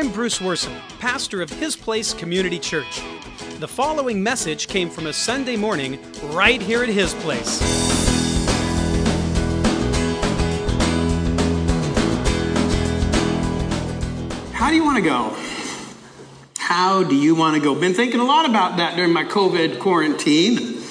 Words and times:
I'm 0.00 0.10
Bruce 0.12 0.40
Worson, 0.40 0.72
pastor 0.98 1.42
of 1.42 1.50
His 1.50 1.76
Place 1.76 2.14
Community 2.14 2.58
Church. 2.58 3.02
The 3.58 3.68
following 3.68 4.22
message 4.22 4.66
came 4.66 4.88
from 4.88 5.06
a 5.08 5.12
Sunday 5.12 5.58
morning 5.58 6.00
right 6.28 6.62
here 6.62 6.82
at 6.82 6.88
His 6.88 7.12
Place. 7.12 7.60
How 14.54 14.70
do 14.70 14.76
you 14.76 14.84
want 14.84 14.96
to 14.96 15.02
go? 15.02 15.36
How 16.56 17.04
do 17.04 17.14
you 17.14 17.34
want 17.34 17.56
to 17.56 17.60
go? 17.60 17.78
Been 17.78 17.92
thinking 17.92 18.20
a 18.20 18.24
lot 18.24 18.48
about 18.48 18.78
that 18.78 18.96
during 18.96 19.12
my 19.12 19.24
COVID 19.24 19.80
quarantine. 19.80 20.82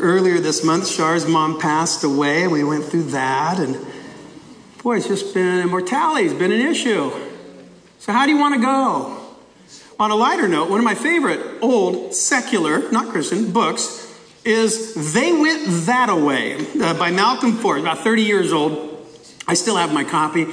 Earlier 0.00 0.40
this 0.40 0.64
month, 0.64 0.90
Char's 0.90 1.28
mom 1.28 1.60
passed 1.60 2.02
away, 2.02 2.42
and 2.42 2.50
we 2.50 2.64
went 2.64 2.86
through 2.86 3.04
that. 3.12 3.60
And 3.60 3.76
boy, 4.82 4.96
it's 4.96 5.06
just 5.06 5.32
been 5.32 5.68
mortality 5.68 6.24
has 6.24 6.34
been 6.34 6.50
an 6.50 6.60
issue. 6.60 7.23
So, 8.04 8.12
how 8.12 8.26
do 8.26 8.32
you 8.32 8.38
want 8.38 8.54
to 8.54 8.60
go? 8.60 9.18
On 9.98 10.10
a 10.10 10.14
lighter 10.14 10.46
note, 10.46 10.68
one 10.68 10.78
of 10.78 10.84
my 10.84 10.94
favorite 10.94 11.40
old 11.62 12.14
secular, 12.14 12.90
not 12.90 13.08
Christian, 13.08 13.50
books 13.50 14.14
is 14.44 15.14
They 15.14 15.32
Went 15.32 15.86
That 15.86 16.10
Away 16.10 16.66
uh, 16.82 16.98
by 16.98 17.10
Malcolm 17.10 17.52
Forbes, 17.52 17.80
about 17.80 18.00
30 18.00 18.20
years 18.20 18.52
old. 18.52 19.08
I 19.48 19.54
still 19.54 19.76
have 19.76 19.90
my 19.94 20.04
copy. 20.04 20.44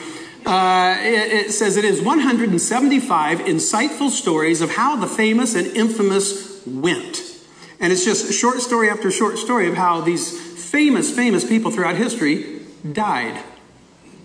Uh, 0.46 0.96
it, 1.02 1.48
it 1.48 1.52
says 1.52 1.76
it 1.76 1.84
is 1.84 2.02
175 2.02 3.40
insightful 3.40 4.10
stories 4.10 4.62
of 4.62 4.72
how 4.72 4.96
the 4.96 5.08
famous 5.08 5.54
and 5.54 5.68
infamous 5.76 6.66
went. 6.66 7.22
And 7.82 7.92
it's 7.92 8.06
just 8.06 8.32
short 8.32 8.62
story 8.62 8.90
after 8.90 9.12
short 9.12 9.38
story 9.38 9.68
of 9.68 9.76
how 9.76 10.00
these 10.00 10.40
famous, 10.72 11.14
famous 11.14 11.46
people 11.46 11.70
throughout 11.70 11.98
history 11.98 12.62
died. 12.90 13.44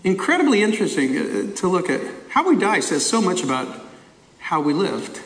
Incredibly 0.04 0.62
interesting 0.62 1.19
uh, 1.19 1.56
to 1.56 1.66
look 1.66 1.91
at. 1.91 2.00
How 2.36 2.46
we 2.46 2.54
die 2.54 2.80
says 2.80 3.08
so 3.08 3.22
much 3.22 3.42
about 3.42 3.80
how 4.38 4.60
we 4.60 4.74
lived. 4.74 5.22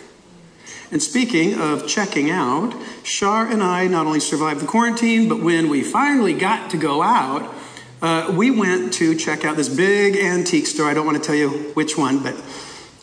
And 0.93 1.03
speaking 1.03 1.59
of 1.61 1.89
checking 1.89 2.31
out, 2.31 2.73
Shar 3.03 3.49
and 3.49 3.65
I 3.65 3.89
not 3.89 4.07
only 4.07 4.21
survived 4.21 4.61
the 4.61 4.67
quarantine, 4.69 5.29
but 5.29 5.41
when 5.41 5.69
we 5.69 5.83
finally 5.83 6.35
got 6.35 6.71
to 6.71 6.77
go 6.77 7.03
out, 7.03 7.53
uh, 8.01 8.33
we 8.33 8.53
went 8.53 8.93
to 8.93 9.17
check 9.17 9.45
out 9.45 9.57
this 9.57 9.69
big 9.69 10.15
antique 10.19 10.69
store. 10.69 10.89
I 10.89 10.95
don't 10.95 11.05
want 11.05 11.19
to 11.19 11.25
tell 11.25 11.35
you 11.35 11.73
which 11.75 11.99
one, 11.99 12.23
but, 12.23 12.37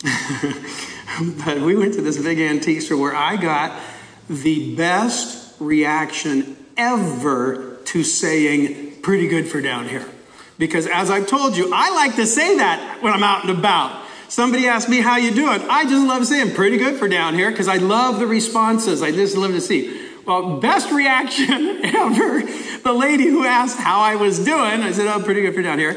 but 1.44 1.60
we 1.60 1.76
went 1.76 1.92
to 1.92 2.00
this 2.00 2.16
big 2.16 2.40
antique 2.40 2.80
store 2.80 2.96
where 2.96 3.14
I 3.14 3.36
got 3.36 3.78
the 4.30 4.74
best 4.74 5.54
reaction 5.60 6.56
ever 6.78 7.76
to 7.84 8.02
saying 8.02 9.02
pretty 9.02 9.28
good 9.28 9.46
for 9.46 9.60
down 9.60 9.86
here. 9.86 10.08
Because 10.58 10.86
as 10.86 11.10
I've 11.10 11.26
told 11.26 11.56
you, 11.56 11.70
I 11.72 11.90
like 11.94 12.16
to 12.16 12.26
say 12.26 12.56
that 12.56 12.98
when 13.00 13.12
I'm 13.12 13.22
out 13.22 13.44
and 13.44 13.56
about. 13.56 14.04
Somebody 14.28 14.66
asked 14.68 14.88
me 14.88 15.00
how 15.00 15.16
you 15.16 15.30
doing. 15.30 15.62
I 15.70 15.84
just 15.84 16.06
love 16.06 16.26
saying 16.26 16.54
pretty 16.54 16.76
good 16.76 16.98
for 16.98 17.08
down 17.08 17.34
here 17.34 17.50
because 17.50 17.68
I 17.68 17.76
love 17.76 18.18
the 18.18 18.26
responses. 18.26 19.02
I 19.02 19.10
just 19.10 19.36
love 19.36 19.52
to 19.52 19.60
see. 19.60 20.06
Well, 20.26 20.58
best 20.58 20.90
reaction 20.90 21.80
ever. 21.84 22.42
The 22.82 22.92
lady 22.92 23.26
who 23.28 23.44
asked 23.44 23.78
how 23.78 24.00
I 24.00 24.16
was 24.16 24.38
doing, 24.38 24.82
I 24.82 24.92
said, 24.92 25.06
"Oh, 25.06 25.22
pretty 25.22 25.40
good 25.40 25.54
for 25.54 25.62
down 25.62 25.78
here." 25.78 25.96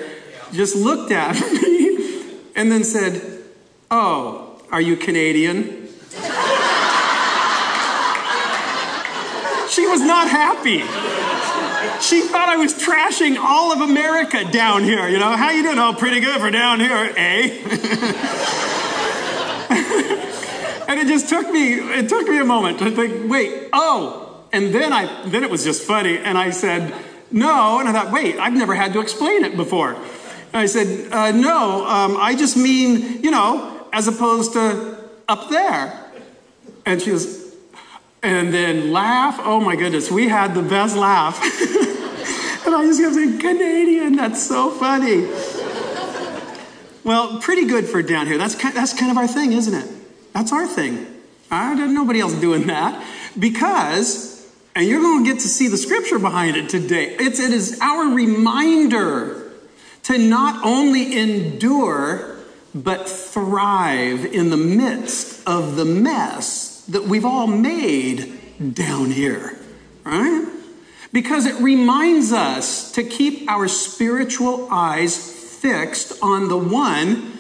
Just 0.54 0.78
looked 0.78 1.12
at 1.12 1.36
me 1.52 2.24
and 2.56 2.72
then 2.72 2.86
said, 2.86 3.44
"Oh, 3.90 4.62
are 4.72 4.80
you 4.80 4.96
Canadian?" 4.96 5.90
she 9.70 9.88
was 9.88 10.02
not 10.02 10.30
happy. 10.30 10.84
She 12.02 12.22
thought 12.22 12.50
I 12.50 12.58
was 12.58 12.74
trashing 12.74 13.38
all 13.38 13.72
of 13.72 13.82
America 13.82 14.44
down 14.52 14.84
here. 14.84 15.08
You 15.08 15.20
know, 15.20 15.36
how 15.36 15.52
you 15.52 15.64
doing? 15.64 15.80
Oh, 15.80 15.94
pretty 15.94 16.20
good 16.20 16.40
for 16.42 16.50
down 16.52 16.80
here, 16.80 17.14
eh? 17.16 17.62
and 20.88 21.00
it 21.00 21.08
just 21.08 21.30
took 21.30 21.50
me, 21.50 21.74
it 21.74 22.10
took 22.10 22.28
me 22.28 22.40
a 22.40 22.46
moment 22.46 22.80
to 22.80 22.92
think, 22.92 23.30
wait, 23.30 23.70
oh. 23.74 24.44
And 24.52 24.74
then 24.74 24.92
I, 24.92 25.28
then 25.28 25.44
it 25.44 25.50
was 25.50 25.64
just 25.64 25.84
funny. 25.84 26.18
And 26.18 26.38
I 26.38 26.50
said, 26.50 26.94
no. 27.32 27.80
And 27.80 27.88
I 27.88 27.94
thought, 27.94 28.12
wait, 28.12 28.38
I've 28.38 28.54
never 28.54 28.76
had 28.76 28.94
to 28.94 29.00
explain 29.00 29.46
it 29.46 29.56
before. 29.56 29.94
And 29.94 30.60
I 30.60 30.66
said, 30.66 31.12
uh, 31.12 31.32
no, 31.32 31.88
um, 31.88 32.18
I 32.18 32.36
just 32.36 32.58
mean, 32.58 33.24
you 33.24 33.32
know, 33.32 33.88
as 33.94 34.08
opposed 34.08 34.54
to 34.54 34.98
up 35.28 35.50
there. 35.50 35.98
And 36.86 37.02
she 37.02 37.12
was, 37.12 37.41
and 38.24 38.54
then 38.54 38.92
laugh. 38.92 39.40
Oh 39.40 39.60
my 39.60 39.76
goodness, 39.76 40.12
we 40.12 40.28
had 40.28 40.54
the 40.54 40.62
best 40.62 40.96
laugh. 40.96 41.42
and 42.66 42.76
I 42.76 42.86
just 42.86 43.02
kept 43.02 43.16
saying, 43.16 43.40
Canadian, 43.40 44.16
that's 44.16 44.42
so 44.44 44.70
funny. 44.72 45.28
well, 47.04 47.40
pretty 47.42 47.66
good 47.66 47.86
for 47.86 48.02
down 48.02 48.28
here. 48.28 48.38
That's 48.38 48.56
kind, 48.56 48.76
that's 48.76 48.94
kind 48.94 49.12
of 49.12 49.18
our 49.18 49.28
thing, 49.28 49.54
isn't 49.54 49.74
it? 49.74 49.90
That's 50.34 50.52
our 50.52 50.68
thing. 50.68 51.08
I 51.50 51.76
don't 51.76 51.94
nobody 51.94 52.22
else 52.22 52.34
doing 52.34 52.68
that 52.68 53.06
because, 53.38 54.50
and 54.76 54.88
you're 54.88 55.02
going 55.02 55.26
to 55.26 55.32
get 55.32 55.42
to 55.42 55.48
see 55.48 55.68
the 55.68 55.78
scripture 55.78 56.20
behind 56.20 56.56
it 56.56 56.70
today. 56.70 57.16
It's, 57.20 57.40
it 57.40 57.52
is 57.52 57.80
our 57.82 58.14
reminder 58.14 59.52
to 60.04 60.18
not 60.18 60.64
only 60.64 61.18
endure, 61.18 62.38
but 62.74 63.10
thrive 63.10 64.26
in 64.26 64.50
the 64.50 64.58
midst 64.58 65.46
of 65.48 65.76
the 65.76 65.86
mess 65.86 66.71
that 66.88 67.04
we've 67.04 67.26
all 67.26 67.48
made 67.48 68.40
down 68.74 69.12
here, 69.12 69.58
right? 70.04 70.48
Because 71.12 71.46
it 71.46 71.62
reminds 71.62 72.32
us 72.32 72.92
to 72.94 73.04
keep 73.04 73.50
our 73.50 73.68
spiritual 73.68 74.68
eyes 74.72 75.18
fixed 75.60 76.22
on 76.22 76.48
the 76.48 76.58
one 76.58 77.38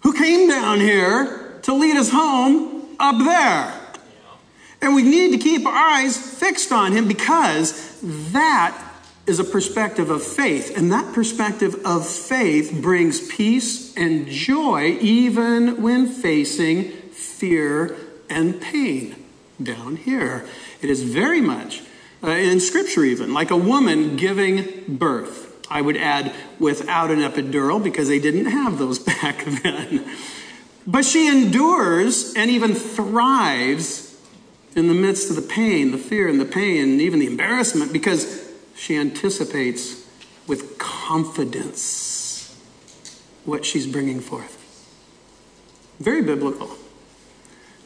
who 0.00 0.12
came 0.12 0.48
down 0.48 0.80
here 0.80 1.60
to 1.62 1.74
lead 1.74 1.96
us 1.96 2.10
home 2.10 2.96
up 2.98 3.18
there. 3.18 3.78
And 4.80 4.96
we 4.96 5.02
need 5.02 5.30
to 5.30 5.38
keep 5.38 5.64
our 5.64 5.72
eyes 5.72 6.16
fixed 6.16 6.72
on 6.72 6.92
him 6.92 7.06
because 7.06 8.00
that 8.32 8.76
is 9.26 9.38
a 9.38 9.44
perspective 9.44 10.10
of 10.10 10.22
faith. 10.22 10.76
And 10.76 10.90
that 10.90 11.14
perspective 11.14 11.76
of 11.86 12.08
faith 12.08 12.80
brings 12.82 13.26
peace 13.28 13.96
and 13.96 14.26
joy 14.26 14.98
even 15.00 15.80
when 15.80 16.08
facing 16.08 16.90
fear 17.12 17.96
and 18.32 18.60
pain 18.60 19.14
down 19.62 19.96
here. 19.96 20.46
It 20.80 20.90
is 20.90 21.02
very 21.02 21.40
much 21.40 21.82
uh, 22.22 22.30
in 22.30 22.60
Scripture, 22.60 23.04
even 23.04 23.32
like 23.32 23.50
a 23.50 23.56
woman 23.56 24.16
giving 24.16 24.84
birth. 24.88 25.50
I 25.70 25.80
would 25.80 25.96
add 25.96 26.34
without 26.58 27.10
an 27.10 27.20
epidural 27.20 27.82
because 27.82 28.08
they 28.08 28.18
didn't 28.18 28.46
have 28.46 28.78
those 28.78 28.98
back 29.22 29.44
then. 29.44 30.04
But 30.86 31.04
she 31.04 31.28
endures 31.28 32.34
and 32.34 32.50
even 32.50 32.74
thrives 32.74 34.16
in 34.74 34.88
the 34.88 34.94
midst 34.94 35.30
of 35.30 35.36
the 35.36 35.42
pain, 35.42 35.92
the 35.92 35.98
fear, 35.98 36.28
and 36.28 36.40
the 36.40 36.44
pain, 36.44 36.82
and 36.82 37.00
even 37.00 37.20
the 37.20 37.26
embarrassment 37.26 37.92
because 37.92 38.50
she 38.74 38.96
anticipates 38.96 40.06
with 40.46 40.78
confidence 40.78 42.56
what 43.44 43.64
she's 43.64 43.86
bringing 43.86 44.20
forth. 44.20 44.58
Very 46.00 46.22
biblical. 46.22 46.70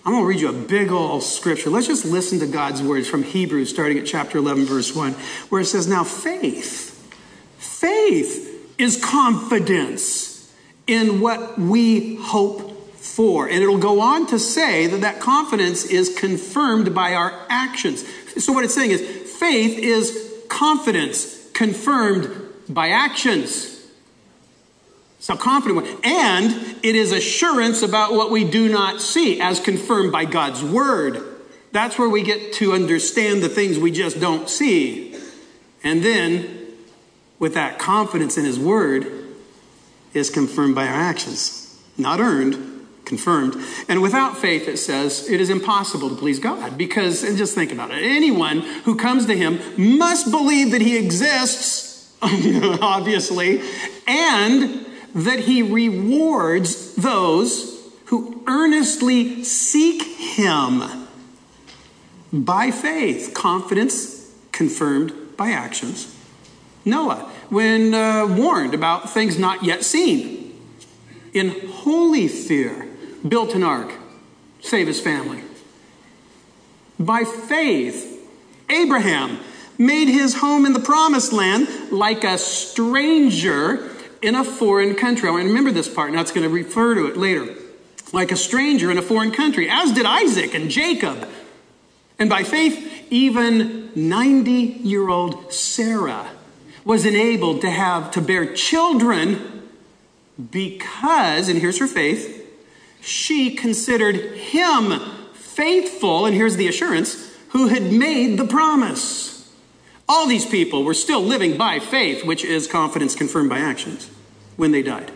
I'm 0.06 0.12
going 0.12 0.22
to 0.22 0.28
read 0.28 0.40
you 0.40 0.48
a 0.50 0.52
big 0.52 0.92
old 0.92 1.24
scripture. 1.24 1.68
Let's 1.68 1.88
just 1.88 2.04
listen 2.04 2.38
to 2.38 2.46
God's 2.46 2.80
words 2.80 3.08
from 3.08 3.24
Hebrews, 3.24 3.70
starting 3.70 3.98
at 3.98 4.06
chapter 4.06 4.38
11, 4.38 4.64
verse 4.64 4.94
1, 4.94 5.14
where 5.48 5.60
it 5.60 5.64
says, 5.64 5.88
Now 5.88 6.04
faith, 6.04 7.12
faith 7.58 8.72
is 8.78 9.04
confidence 9.04 10.54
in 10.86 11.20
what 11.20 11.58
we 11.58 12.14
hope 12.22 12.94
for. 12.94 13.48
And 13.48 13.60
it'll 13.60 13.78
go 13.78 13.98
on 13.98 14.28
to 14.28 14.38
say 14.38 14.86
that 14.86 15.00
that 15.00 15.18
confidence 15.18 15.84
is 15.84 16.16
confirmed 16.16 16.94
by 16.94 17.14
our 17.14 17.32
actions. 17.48 18.04
So 18.36 18.52
what 18.52 18.64
it's 18.64 18.76
saying 18.76 18.92
is 18.92 19.00
faith 19.00 19.76
is 19.76 20.32
confidence 20.48 21.50
confirmed 21.52 22.30
by 22.68 22.90
actions. 22.90 23.75
So 25.18 25.36
confident. 25.36 26.04
And 26.04 26.76
it 26.82 26.94
is 26.94 27.12
assurance 27.12 27.82
about 27.82 28.12
what 28.12 28.30
we 28.30 28.48
do 28.48 28.68
not 28.68 29.00
see, 29.00 29.40
as 29.40 29.60
confirmed 29.60 30.12
by 30.12 30.24
God's 30.24 30.62
word. 30.62 31.22
That's 31.72 31.98
where 31.98 32.08
we 32.08 32.22
get 32.22 32.52
to 32.54 32.72
understand 32.72 33.42
the 33.42 33.48
things 33.48 33.78
we 33.78 33.90
just 33.90 34.20
don't 34.20 34.48
see. 34.48 35.14
And 35.82 36.02
then, 36.02 36.68
with 37.38 37.54
that 37.54 37.78
confidence 37.78 38.38
in 38.38 38.44
his 38.44 38.58
word, 38.58 39.06
is 40.14 40.30
confirmed 40.30 40.74
by 40.74 40.86
our 40.86 40.94
actions. 40.94 41.80
Not 41.98 42.20
earned, 42.20 42.86
confirmed. 43.04 43.56
And 43.88 44.02
without 44.02 44.36
faith, 44.36 44.68
it 44.68 44.78
says, 44.78 45.28
it 45.28 45.40
is 45.40 45.50
impossible 45.50 46.10
to 46.10 46.16
please 46.16 46.38
God. 46.38 46.76
Because, 46.76 47.22
and 47.22 47.36
just 47.36 47.54
think 47.54 47.72
about 47.72 47.90
it, 47.90 48.02
anyone 48.02 48.60
who 48.60 48.96
comes 48.96 49.26
to 49.26 49.36
him 49.36 49.60
must 49.98 50.30
believe 50.30 50.72
that 50.72 50.82
he 50.82 50.96
exists, 50.96 52.14
obviously, 52.22 53.60
and 54.06 54.85
that 55.16 55.40
he 55.40 55.62
rewards 55.62 56.94
those 56.94 57.90
who 58.06 58.42
earnestly 58.46 59.42
seek 59.42 60.02
him 60.02 61.08
by 62.32 62.70
faith, 62.70 63.32
confidence 63.34 64.30
confirmed 64.52 65.12
by 65.36 65.50
actions. 65.50 66.14
Noah, 66.84 67.30
when 67.48 67.94
uh, 67.94 68.26
warned 68.26 68.74
about 68.74 69.10
things 69.10 69.38
not 69.38 69.64
yet 69.64 69.84
seen, 69.84 70.54
in 71.32 71.66
holy 71.70 72.28
fear, 72.28 72.86
built 73.26 73.54
an 73.54 73.62
ark, 73.62 73.94
save 74.60 74.86
his 74.86 75.00
family. 75.00 75.42
By 77.00 77.24
faith, 77.24 78.28
Abraham 78.68 79.40
made 79.78 80.08
his 80.08 80.36
home 80.36 80.66
in 80.66 80.74
the 80.74 80.80
promised 80.80 81.32
land 81.32 81.68
like 81.90 82.22
a 82.22 82.36
stranger 82.36 83.95
in 84.22 84.34
a 84.34 84.44
foreign 84.44 84.94
country. 84.94 85.28
I 85.28 85.32
want 85.32 85.42
to 85.42 85.48
remember 85.48 85.72
this 85.72 85.88
part, 85.88 86.12
now 86.12 86.20
it's 86.20 86.32
going 86.32 86.46
to 86.46 86.52
refer 86.52 86.94
to 86.94 87.06
it 87.06 87.16
later. 87.16 87.54
Like 88.12 88.32
a 88.32 88.36
stranger 88.36 88.90
in 88.90 88.98
a 88.98 89.02
foreign 89.02 89.32
country, 89.32 89.68
as 89.68 89.92
did 89.92 90.06
Isaac 90.06 90.54
and 90.54 90.70
Jacob. 90.70 91.28
And 92.18 92.30
by 92.30 92.44
faith, 92.44 93.06
even 93.10 93.90
90 93.94 94.50
year 94.50 95.08
old 95.08 95.52
Sarah 95.52 96.30
was 96.84 97.04
enabled 97.04 97.62
to 97.62 97.70
have 97.70 98.12
to 98.12 98.20
bear 98.20 98.54
children 98.54 99.68
because, 100.50 101.48
and 101.48 101.60
here's 101.60 101.78
her 101.78 101.86
faith, 101.86 102.44
she 103.00 103.54
considered 103.54 104.16
him 104.36 105.00
faithful, 105.34 106.26
and 106.26 106.34
here's 106.34 106.56
the 106.56 106.68
assurance, 106.68 107.32
who 107.50 107.68
had 107.68 107.92
made 107.92 108.36
the 108.36 108.44
promise. 108.44 109.35
All 110.08 110.26
these 110.26 110.46
people 110.46 110.84
were 110.84 110.94
still 110.94 111.20
living 111.20 111.56
by 111.56 111.78
faith, 111.80 112.24
which 112.24 112.44
is 112.44 112.66
confidence 112.66 113.14
confirmed 113.14 113.50
by 113.50 113.58
actions, 113.58 114.10
when 114.56 114.70
they 114.70 114.82
died. 114.82 115.10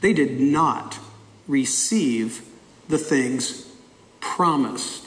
They 0.00 0.12
did 0.12 0.40
not 0.40 0.98
receive 1.46 2.42
the 2.88 2.98
things 2.98 3.70
promised. 4.20 5.06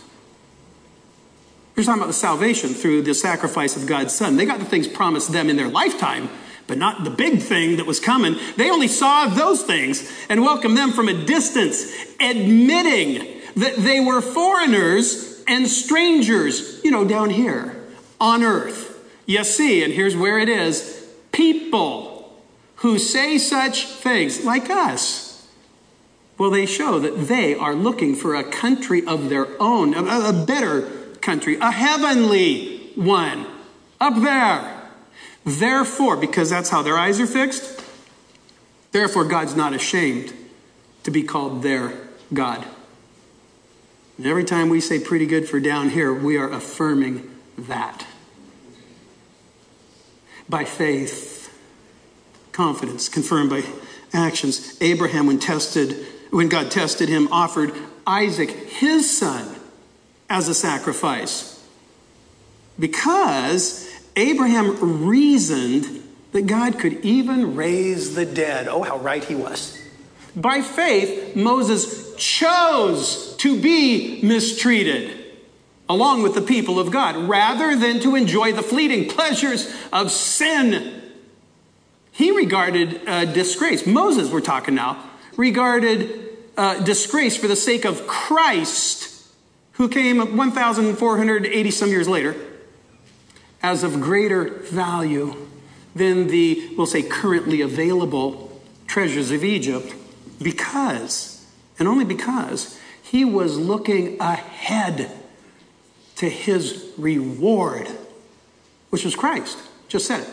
You're 1.75 1.83
talking 1.83 2.01
about 2.01 2.07
the 2.07 2.13
salvation 2.13 2.71
through 2.71 3.03
the 3.03 3.13
sacrifice 3.13 3.75
of 3.75 3.85
God's 3.87 4.13
Son. 4.13 4.35
They 4.35 4.45
got 4.45 4.59
the 4.59 4.65
things 4.65 4.87
promised 4.87 5.31
them 5.31 5.49
in 5.49 5.57
their 5.57 5.67
lifetime, 5.67 6.29
but 6.65 6.77
not 6.77 7.03
the 7.03 7.11
big 7.11 7.39
thing 7.41 7.77
that 7.77 7.85
was 7.85 7.99
coming. 7.99 8.35
They 8.57 8.69
only 8.69 8.87
saw 8.87 9.27
those 9.27 9.63
things 9.63 10.11
and 10.29 10.41
welcomed 10.41 10.77
them 10.77 10.91
from 10.91 11.07
a 11.07 11.25
distance, 11.25 11.91
admitting 12.19 13.41
that 13.55 13.75
they 13.77 13.99
were 13.99 14.21
foreigners 14.21 15.43
and 15.47 15.67
strangers, 15.67 16.83
you 16.83 16.91
know, 16.91 17.05
down 17.05 17.29
here 17.29 17.76
on 18.19 18.43
earth. 18.43 18.93
You 19.25 19.43
see, 19.43 19.83
and 19.83 19.93
here's 19.93 20.15
where 20.15 20.39
it 20.39 20.49
is 20.49 21.05
people 21.31 22.41
who 22.77 22.97
say 22.97 23.37
such 23.37 23.85
things, 23.87 24.43
like 24.45 24.69
us, 24.69 25.47
well, 26.37 26.51
they 26.51 26.65
show 26.65 26.99
that 26.99 27.27
they 27.27 27.55
are 27.55 27.73
looking 27.73 28.15
for 28.15 28.35
a 28.35 28.43
country 28.43 29.05
of 29.05 29.29
their 29.29 29.47
own, 29.59 29.93
a, 29.95 30.29
a 30.29 30.45
better 30.45 30.83
country, 31.21 31.57
a 31.59 31.71
heavenly 31.71 32.91
one, 32.95 33.47
up 33.99 34.15
there. 34.21 34.83
Therefore, 35.43 36.15
because 36.17 36.49
that's 36.49 36.69
how 36.69 36.81
their 36.81 36.97
eyes 36.97 37.19
are 37.19 37.27
fixed, 37.27 37.83
therefore 38.91 39.25
God's 39.25 39.55
not 39.55 39.73
ashamed 39.73 40.33
to 41.03 41.11
be 41.11 41.23
called 41.23 41.63
their 41.63 41.93
God. 42.33 42.65
And 44.17 44.27
every 44.27 44.43
time 44.43 44.69
we 44.69 44.81
say 44.81 44.99
pretty 44.99 45.25
good 45.25 45.47
for 45.47 45.59
down 45.59 45.89
here, 45.89 46.13
we 46.13 46.37
are 46.37 46.51
affirming 46.51 47.36
that. 47.57 48.05
By 50.49 50.63
faith, 50.63 51.53
confidence 52.51 53.09
confirmed 53.09 53.49
by 53.49 53.63
actions. 54.13 54.77
Abraham, 54.81 55.27
when 55.27 55.39
tested, 55.39 56.05
when 56.31 56.49
God 56.49 56.71
tested 56.71 57.09
him, 57.09 57.27
offered 57.31 57.73
Isaac, 58.05 58.49
his 58.51 59.17
son, 59.17 59.55
as 60.29 60.47
a 60.47 60.53
sacrifice. 60.53 61.53
Because 62.79 63.89
Abraham 64.15 65.05
reasoned 65.07 66.03
that 66.31 66.47
God 66.47 66.79
could 66.79 67.05
even 67.05 67.55
raise 67.55 68.15
the 68.15 68.25
dead. 68.25 68.67
Oh, 68.67 68.83
how 68.83 68.97
right 68.97 69.23
he 69.23 69.35
was. 69.35 69.79
By 70.35 70.61
faith, 70.61 71.35
Moses 71.35 72.15
chose 72.15 73.35
to 73.37 73.59
be 73.59 74.21
mistreated 74.21 75.16
along 75.89 76.23
with 76.23 76.35
the 76.35 76.41
people 76.41 76.79
of 76.79 76.91
God 76.91 77.15
rather 77.15 77.75
than 77.75 77.99
to 78.01 78.15
enjoy 78.15 78.51
the 78.51 78.63
fleeting 78.63 79.09
pleasures 79.09 79.73
of 79.91 80.11
sin. 80.11 81.01
He 82.11 82.31
regarded 82.31 83.07
uh, 83.07 83.25
disgrace, 83.25 83.85
Moses, 83.85 84.31
we're 84.31 84.41
talking 84.41 84.75
now, 84.75 85.03
regarded 85.37 86.29
uh, 86.57 86.83
disgrace 86.83 87.37
for 87.37 87.47
the 87.47 87.55
sake 87.55 87.85
of 87.85 88.07
Christ 88.07 89.17
who 89.73 89.87
came 89.87 90.35
1,480 90.35 91.71
some 91.71 91.89
years 91.89 92.07
later, 92.07 92.35
as 93.61 93.83
of 93.83 94.01
greater 94.01 94.49
value 94.49 95.35
than 95.95 96.27
the, 96.27 96.73
we'll 96.75 96.87
say, 96.87 97.03
currently 97.03 97.61
available 97.61 98.59
treasures 98.87 99.29
of 99.29 99.43
Egypt, 99.43 99.93
because, 100.41 101.45
and 101.77 101.87
only 101.87 102.05
because, 102.05 102.79
he 103.03 103.23
was 103.23 103.57
looking 103.57 104.19
ahead 104.19 105.11
to 106.17 106.29
his 106.29 106.93
reward, 106.97 107.87
which 108.89 109.05
was 109.05 109.15
Christ. 109.15 109.57
Just 109.87 110.05
said 110.07 110.21
it. 110.21 110.29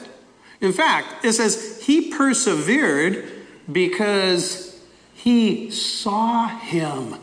In 0.61 0.73
fact, 0.73 1.25
it 1.25 1.33
says 1.33 1.83
he 1.83 2.11
persevered 2.11 3.31
because 3.71 4.81
he 5.15 5.71
saw 5.71 6.49
him 6.49 7.17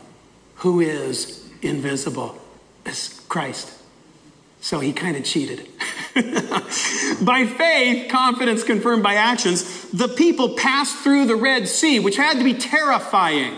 who 0.56 0.80
is 0.80 1.48
invisible 1.60 2.38
as 2.86 3.20
Christ. 3.28 3.78
So 4.60 4.78
he 4.78 4.92
kind 4.92 5.16
of 5.16 5.24
cheated. 5.24 5.68
by 7.22 7.46
faith, 7.46 8.10
confidence 8.10 8.62
confirmed 8.62 9.02
by 9.02 9.14
actions, 9.14 9.90
the 9.90 10.08
people 10.08 10.54
passed 10.54 10.98
through 10.98 11.26
the 11.26 11.34
Red 11.34 11.66
Sea, 11.66 11.98
which 11.98 12.16
had 12.16 12.38
to 12.38 12.44
be 12.44 12.54
terrifying. 12.54 13.56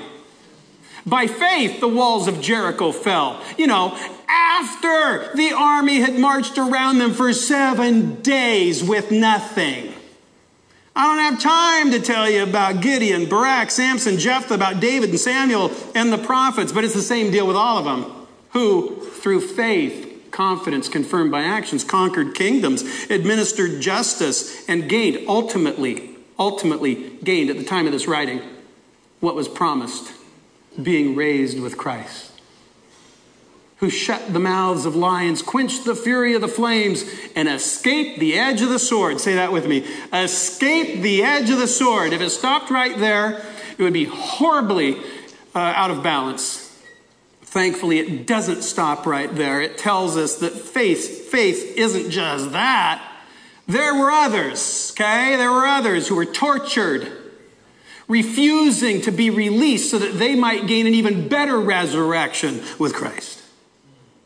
By 1.06 1.26
faith, 1.26 1.80
the 1.80 1.88
walls 1.88 2.28
of 2.28 2.40
Jericho 2.40 2.90
fell. 2.90 3.42
You 3.58 3.66
know, 3.66 3.96
after 4.28 5.34
the 5.36 5.52
army 5.52 6.00
had 6.00 6.18
marched 6.18 6.56
around 6.56 6.98
them 6.98 7.12
for 7.12 7.32
seven 7.32 8.22
days 8.22 8.82
with 8.82 9.10
nothing. 9.10 9.92
I 10.96 11.06
don't 11.06 11.32
have 11.32 11.42
time 11.42 11.90
to 11.90 12.00
tell 12.00 12.30
you 12.30 12.44
about 12.44 12.80
Gideon, 12.80 13.28
Barak, 13.28 13.70
Samson, 13.70 14.16
Jephthah, 14.16 14.54
about 14.54 14.80
David 14.80 15.10
and 15.10 15.18
Samuel 15.18 15.72
and 15.94 16.12
the 16.12 16.18
prophets, 16.18 16.72
but 16.72 16.84
it's 16.84 16.94
the 16.94 17.02
same 17.02 17.32
deal 17.32 17.46
with 17.46 17.56
all 17.56 17.78
of 17.78 17.84
them. 17.84 18.26
Who, 18.50 19.00
through 19.10 19.40
faith, 19.40 20.28
confidence 20.30 20.88
confirmed 20.88 21.32
by 21.32 21.42
actions, 21.42 21.82
conquered 21.82 22.34
kingdoms, 22.34 22.82
administered 23.10 23.80
justice, 23.80 24.66
and 24.68 24.88
gained 24.88 25.26
ultimately, 25.28 26.10
ultimately 26.38 27.10
gained 27.24 27.50
at 27.50 27.58
the 27.58 27.64
time 27.64 27.86
of 27.86 27.92
this 27.92 28.06
writing 28.06 28.40
what 29.18 29.34
was 29.34 29.48
promised 29.48 30.12
being 30.82 31.14
raised 31.14 31.60
with 31.60 31.76
Christ 31.76 32.34
who 33.84 33.90
shut 33.90 34.32
the 34.32 34.40
mouths 34.40 34.86
of 34.86 34.96
lions, 34.96 35.42
quenched 35.42 35.84
the 35.84 35.94
fury 35.94 36.34
of 36.34 36.40
the 36.40 36.48
flames, 36.48 37.04
and 37.36 37.48
escaped 37.48 38.18
the 38.18 38.34
edge 38.34 38.62
of 38.62 38.70
the 38.70 38.78
sword. 38.78 39.20
Say 39.20 39.34
that 39.34 39.52
with 39.52 39.66
me. 39.66 39.84
Escape 40.10 41.02
the 41.02 41.22
edge 41.22 41.50
of 41.50 41.58
the 41.58 41.66
sword. 41.66 42.14
If 42.14 42.22
it 42.22 42.30
stopped 42.30 42.70
right 42.70 42.96
there, 42.96 43.44
it 43.76 43.82
would 43.82 43.92
be 43.92 44.06
horribly 44.06 44.96
uh, 45.54 45.58
out 45.58 45.90
of 45.90 46.02
balance. 46.02 46.60
Thankfully, 47.42 47.98
it 47.98 48.26
doesn't 48.26 48.62
stop 48.62 49.04
right 49.04 49.32
there. 49.34 49.60
It 49.60 49.76
tells 49.76 50.16
us 50.16 50.36
that 50.36 50.52
faith, 50.52 51.30
faith 51.30 51.76
isn't 51.76 52.10
just 52.10 52.52
that. 52.52 53.06
There 53.66 53.94
were 53.94 54.10
others, 54.10 54.92
okay? 54.92 55.36
There 55.36 55.52
were 55.52 55.66
others 55.66 56.08
who 56.08 56.14
were 56.14 56.24
tortured, 56.24 57.10
refusing 58.08 59.00
to 59.02 59.10
be 59.10 59.30
released 59.30 59.90
so 59.90 59.98
that 59.98 60.18
they 60.18 60.34
might 60.34 60.66
gain 60.66 60.86
an 60.86 60.94
even 60.94 61.28
better 61.28 61.58
resurrection 61.60 62.62
with 62.78 62.94
Christ. 62.94 63.42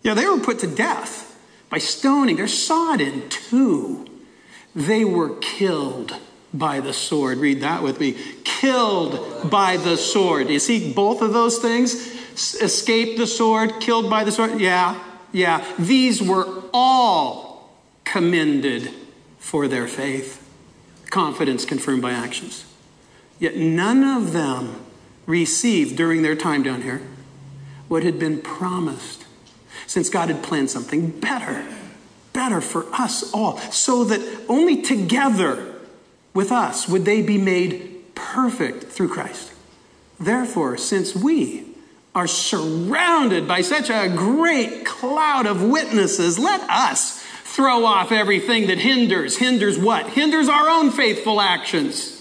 Yeah, 0.03 0.15
they 0.15 0.27
were 0.27 0.39
put 0.39 0.61
to 0.61 0.67
death 0.67 1.39
by 1.71 1.79
stoning. 1.79 2.37
They're 2.37 2.49
sawed 2.49 3.01
in 3.01 3.29
two. 3.29 4.07
They 4.75 5.05
were 5.05 5.37
killed 5.37 6.15
by 6.53 6.81
the 6.81 6.93
sword. 6.93 7.39
Read 7.39 7.61
that 7.61 7.83
with 7.83 8.01
me. 8.01 8.13
Killed 8.45 9.51
by 9.51 9.77
the 9.77 9.97
sword. 9.97 10.49
You 10.49 10.59
see 10.59 10.93
both 10.93 11.21
of 11.21 11.33
those 11.33 11.59
things? 11.59 12.17
Escaped 12.55 13.19
the 13.19 13.27
sword, 13.27 13.81
killed 13.81 14.09
by 14.09 14.25
the 14.25 14.33
sword. 14.33 14.61
Yeah, 14.61 15.03
yeah. 15.33 15.65
These 15.79 16.23
were 16.23 16.63
all 16.73 17.71
commended 18.05 18.91
for 19.39 19.69
their 19.69 19.89
faith. 19.89 20.45
Confidence 21.11 21.65
confirmed 21.65 22.03
by 22.03 22.13
actions. 22.13 22.65
Yet 23.39 23.57
none 23.57 24.03
of 24.03 24.33
them 24.33 24.85
received 25.27 25.97
during 25.97 26.23
their 26.23 26.35
time 26.35 26.63
down 26.63 26.83
here 26.83 27.03
what 27.87 28.03
had 28.03 28.19
been 28.19 28.41
promised 28.41 29.25
since 29.87 30.11
God 30.11 30.29
had 30.29 30.43
planned 30.43 30.71
something 30.71 31.11
better, 31.11 31.65
better 32.33 32.61
for 32.61 32.87
us 32.93 33.33
all, 33.33 33.59
so 33.59 34.05
that 34.05 34.21
only 34.49 34.83
together 34.83 35.75
with 36.35 36.53
us 36.53 36.89
would 36.89 37.05
they 37.05 37.23
be 37.23 37.39
made 37.39 38.15
perfect 38.15 38.85
through 38.85 39.09
Christ. 39.09 39.53
Therefore, 40.21 40.77
since 40.77 41.15
we 41.15 41.65
are 42.15 42.27
surrounded 42.27 43.47
by 43.47 43.63
such 43.63 43.91
a 43.91 44.13
great 44.15 44.85
cloud 44.85 45.47
of 45.47 45.63
witnesses, 45.63 46.39
let 46.39 46.61
us 46.69 47.23
throw 47.45 47.85
off 47.85 48.13
everything 48.13 48.67
that 48.67 48.79
hinders. 48.79 49.37
Hinders 49.39 49.79
what? 49.79 50.09
Hinders 50.09 50.49
our 50.49 50.69
own 50.69 50.91
faithful 50.91 51.41
actions. 51.41 52.18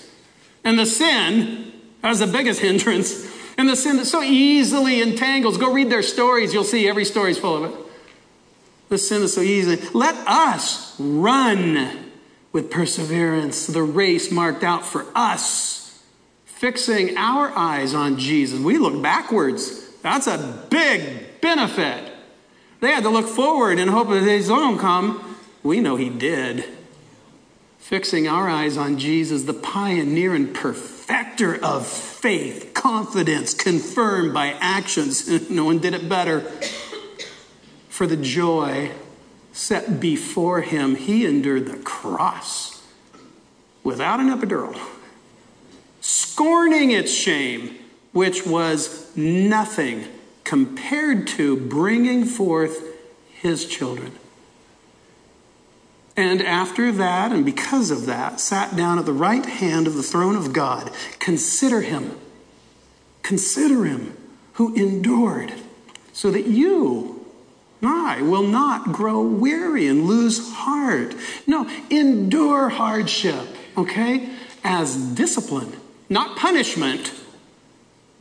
And 0.68 0.78
the 0.78 0.86
sin, 0.86 1.72
as 2.04 2.20
the 2.20 2.28
biggest 2.28 2.60
hindrance, 2.68 3.26
And 3.58 3.70
the 3.70 3.76
sin 3.78 3.96
that 3.98 4.06
so 4.06 4.22
easily 4.22 5.02
entangles. 5.02 5.58
Go 5.58 5.72
read 5.72 5.90
their 5.90 6.04
stories. 6.04 6.54
You'll 6.54 6.66
see 6.66 6.90
every 6.90 7.06
story 7.06 7.32
is 7.32 7.38
full 7.38 7.64
of 7.64 7.72
it. 7.72 7.80
The 8.90 8.98
sin 8.98 9.22
that 9.22 9.30
so 9.30 9.40
easily. 9.40 9.78
Let 9.94 10.16
us 10.28 10.94
run 11.00 12.12
with 12.52 12.70
perseverance 12.70 13.66
the 13.68 13.82
race 13.82 14.30
marked 14.30 14.64
out 14.64 14.86
for 14.86 15.06
us, 15.16 16.04
fixing 16.44 17.18
our 17.18 17.50
eyes 17.58 17.94
on 17.94 18.20
Jesus. 18.20 18.60
We 18.60 18.78
look 18.78 19.02
backwards. 19.02 19.90
That's 20.02 20.28
a 20.28 20.68
big 20.70 21.40
benefit. 21.40 22.12
They 22.82 22.92
had 22.92 23.04
to 23.04 23.10
look 23.10 23.28
forward 23.28 23.80
and 23.80 23.90
hope 23.90 24.10
that 24.10 24.22
his 24.22 24.50
own 24.50 24.78
come. 24.78 25.38
We 25.64 25.80
know 25.80 25.96
he 25.96 26.10
did. 26.10 26.77
Fixing 27.88 28.28
our 28.28 28.50
eyes 28.50 28.76
on 28.76 28.98
Jesus, 28.98 29.44
the 29.44 29.54
pioneer 29.54 30.36
and 30.36 30.54
perfecter 30.54 31.56
of 31.64 31.88
faith, 31.88 32.74
confidence 32.74 33.54
confirmed 33.54 34.34
by 34.34 34.58
actions. 34.60 35.50
no 35.50 35.64
one 35.64 35.80
did 35.80 35.94
it 35.94 36.10
better. 36.10 36.42
For 37.88 38.06
the 38.06 38.18
joy 38.18 38.92
set 39.54 40.02
before 40.02 40.60
him, 40.60 40.96
he 40.96 41.26
endured 41.26 41.68
the 41.68 41.78
cross 41.78 42.84
without 43.86 44.20
an 44.20 44.28
epidural, 44.28 44.78
scorning 46.02 46.92
its 46.92 47.14
shame, 47.14 47.74
which 48.12 48.46
was 48.46 49.16
nothing 49.16 50.04
compared 50.44 51.26
to 51.28 51.56
bringing 51.56 52.26
forth 52.26 52.84
his 53.30 53.66
children. 53.66 54.12
And 56.18 56.42
after 56.42 56.92
that, 56.92 57.32
and 57.32 57.46
because 57.46 57.92
of 57.92 58.08
that, 58.08 58.40
sat 58.40 58.76
down 58.76 59.00
at 59.00 59.06
the 59.06 59.14
right 59.14 59.46
hand 59.46 59.88
of 59.88 59.94
the 59.94 60.04
throne 60.04 60.36
of 60.36 60.52
God. 60.52 60.92
Consider 61.20 61.82
him. 61.82 62.18
Consider 63.22 63.86
him 63.86 64.18
who 64.54 64.76
endured, 64.76 65.54
so 66.12 66.32
that 66.32 66.48
you, 66.48 67.24
I, 67.84 68.22
will 68.24 68.48
not 68.48 68.92
grow 68.92 69.22
weary 69.22 69.86
and 69.86 70.06
lose 70.06 70.52
heart. 70.54 71.14
No, 71.46 71.70
endure 71.92 72.70
hardship, 72.70 73.48
okay, 73.78 74.30
as 74.64 74.96
discipline, 74.96 75.74
not 76.10 76.36
punishment 76.36 77.14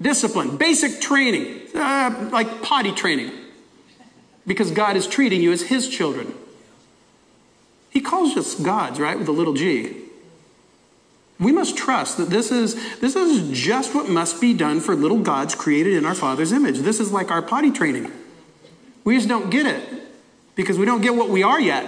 Discipline, 0.01 0.59
basic 0.59 1.01
training, 1.01 1.69
uh, 1.75 2.29
like 2.31 2.61
potty 2.63 2.93
training, 2.93 3.33
because 4.47 4.71
God 4.71 4.95
is 4.97 5.07
treating 5.07 5.41
you 5.41 5.53
as 5.53 5.63
His 5.63 5.89
children. 5.89 6.35
He 7.97 8.03
calls 8.03 8.37
us 8.37 8.55
gods, 8.55 9.01
right, 9.01 9.19
with 9.19 9.27
a 9.27 9.33
little 9.33 9.55
g. 9.55 9.97
We 11.41 11.51
must 11.51 11.79
trust 11.79 12.19
that 12.19 12.29
this 12.29 12.53
is, 12.53 12.75
this 13.01 13.17
is 13.17 13.59
just 13.59 13.95
what 13.95 14.07
must 14.07 14.39
be 14.39 14.53
done 14.53 14.81
for 14.81 14.95
little 14.95 15.21
gods 15.21 15.55
created 15.55 15.95
in 15.95 16.05
our 16.05 16.15
Father's 16.15 16.53
image. 16.53 16.81
This 16.81 17.01
is 17.01 17.11
like 17.11 17.31
our 17.31 17.41
potty 17.41 17.71
training. 17.71 18.13
We 19.05 19.17
just 19.17 19.31
don't 19.31 19.49
get 19.49 19.65
it 19.65 19.89
because 20.57 20.79
we 20.79 20.85
don't 20.85 21.01
get 21.01 21.15
what 21.15 21.31
we 21.31 21.43
are 21.43 21.59
yet. 21.59 21.87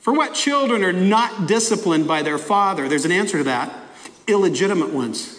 For 0.00 0.12
what 0.12 0.34
children 0.34 0.82
are 0.82 0.92
not 0.92 1.46
disciplined 1.46 2.08
by 2.08 2.22
their 2.22 2.38
father? 2.38 2.88
There's 2.88 3.04
an 3.04 3.12
answer 3.12 3.38
to 3.38 3.44
that. 3.44 3.72
Illegitimate 4.26 4.90
ones 4.90 5.38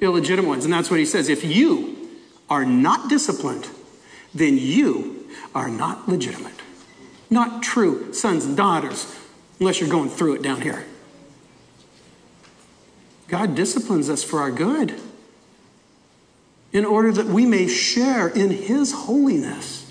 illegitimate 0.00 0.48
ones. 0.48 0.64
And 0.64 0.72
that's 0.72 0.90
what 0.90 0.98
he 0.98 1.04
says. 1.04 1.28
If 1.28 1.44
you 1.44 2.08
are 2.48 2.64
not 2.64 3.10
disciplined, 3.10 3.68
then 4.34 4.56
you 4.56 5.28
are 5.54 5.68
not 5.68 6.08
legitimate. 6.08 6.54
Not 7.32 7.62
true 7.62 8.12
sons 8.12 8.44
and 8.44 8.54
daughters, 8.54 9.10
unless 9.58 9.80
you're 9.80 9.88
going 9.88 10.10
through 10.10 10.34
it 10.34 10.42
down 10.42 10.60
here. 10.60 10.84
God 13.26 13.54
disciplines 13.54 14.10
us 14.10 14.22
for 14.22 14.40
our 14.40 14.50
good 14.50 15.00
in 16.74 16.84
order 16.84 17.10
that 17.10 17.24
we 17.24 17.46
may 17.46 17.68
share 17.68 18.28
in 18.28 18.50
his 18.50 18.92
holiness. 18.92 19.90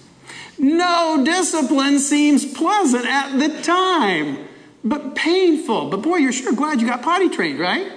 No 0.60 1.24
discipline 1.26 1.98
seems 1.98 2.46
pleasant 2.46 3.08
at 3.08 3.36
the 3.40 3.64
time, 3.64 4.48
but 4.84 5.16
painful. 5.16 5.90
But 5.90 6.04
boy, 6.04 6.18
you're 6.18 6.32
sure 6.32 6.54
glad 6.54 6.80
you 6.80 6.86
got 6.86 7.02
potty 7.02 7.30
trained, 7.30 7.58
right? 7.58 7.92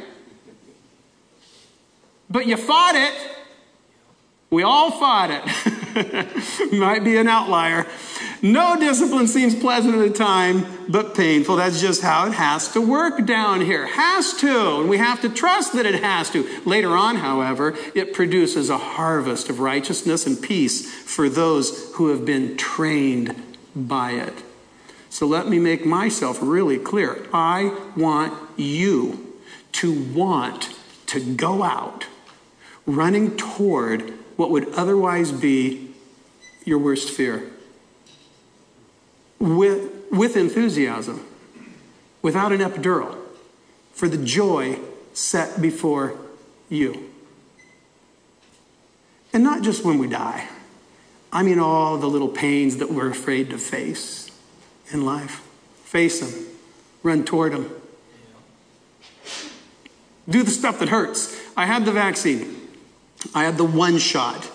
But 2.31 2.47
you 2.47 2.57
fought 2.57 2.95
it. 2.95 3.31
We 4.49 4.63
all 4.63 4.91
fought 4.91 5.31
it. 5.31 6.73
Might 6.73 7.05
be 7.05 7.19
an 7.19 7.29
outlier. 7.29 7.87
No 8.45 8.79
discipline 8.79 9.27
seems 9.27 9.55
pleasant 9.55 9.95
at 9.95 10.01
the 10.01 10.11
time, 10.11 10.67
but 10.87 11.15
painful. 11.15 11.57
That's 11.57 11.81
just 11.81 12.03
how 12.03 12.27
it 12.27 12.35
has 12.35 12.71
to 12.75 12.81
work 12.83 13.25
down 13.25 13.63
here. 13.63 13.87
Has 13.87 14.35
to. 14.35 14.81
And 14.81 14.91
we 14.91 14.99
have 14.99 15.23
to 15.23 15.31
trust 15.31 15.73
that 15.73 15.87
it 15.87 16.03
has 16.03 16.29
to. 16.33 16.47
Later 16.67 16.91
on, 16.91 17.17
however, 17.17 17.75
it 17.95 18.13
produces 18.13 18.69
a 18.69 18.77
harvest 18.77 19.49
of 19.49 19.61
righteousness 19.61 20.27
and 20.27 20.43
peace 20.43 20.93
for 20.93 21.31
those 21.31 21.95
who 21.95 22.11
have 22.11 22.27
been 22.27 22.59
trained 22.59 23.35
by 23.75 24.11
it. 24.11 24.35
So 25.09 25.27
let 25.27 25.49
me 25.49 25.59
make 25.59 25.87
myself 25.87 26.39
really 26.43 26.77
clear. 26.79 27.27
I 27.33 27.75
want 27.97 28.35
you 28.59 29.39
to 29.73 30.05
want 30.13 30.69
to 31.07 31.35
go 31.35 31.63
out 31.63 32.09
running 32.85 33.39
toward 33.39 34.11
what 34.37 34.51
would 34.51 34.69
otherwise 34.75 35.33
be 35.33 35.95
your 36.67 36.79
worst 36.79 37.09
fear 37.09 37.51
with, 39.39 39.91
with 40.11 40.37
enthusiasm, 40.37 41.25
without 42.23 42.53
an 42.53 42.61
epidural, 42.61 43.17
for 43.93 44.09
the 44.09 44.19
joy 44.19 44.79
set 45.13 45.61
before 45.61 46.17
you. 46.69 47.11
And 49.33 49.43
not 49.43 49.63
just 49.63 49.85
when 49.85 49.99
we 49.99 50.09
die, 50.09 50.49
I 51.33 51.43
mean 51.43 51.59
all 51.59 51.99
the 51.99 52.07
little 52.07 52.29
pains 52.29 52.77
that 52.77 52.91
we're 52.91 53.11
afraid 53.11 53.51
to 53.51 53.59
face 53.59 54.31
in 54.93 55.05
life. 55.05 55.47
Face 55.85 56.21
them, 56.21 56.47
run 57.03 57.25
toward 57.25 57.53
them. 57.53 57.71
Do 60.29 60.43
the 60.43 60.51
stuff 60.51 60.79
that 60.79 60.89
hurts. 60.89 61.39
I 61.57 61.67
had 61.67 61.85
the 61.85 61.93
vaccine. 61.93 62.69
I 63.35 63.45
had 63.45 63.57
the 63.57 63.65
one 63.65 63.99
shot. 63.99 64.51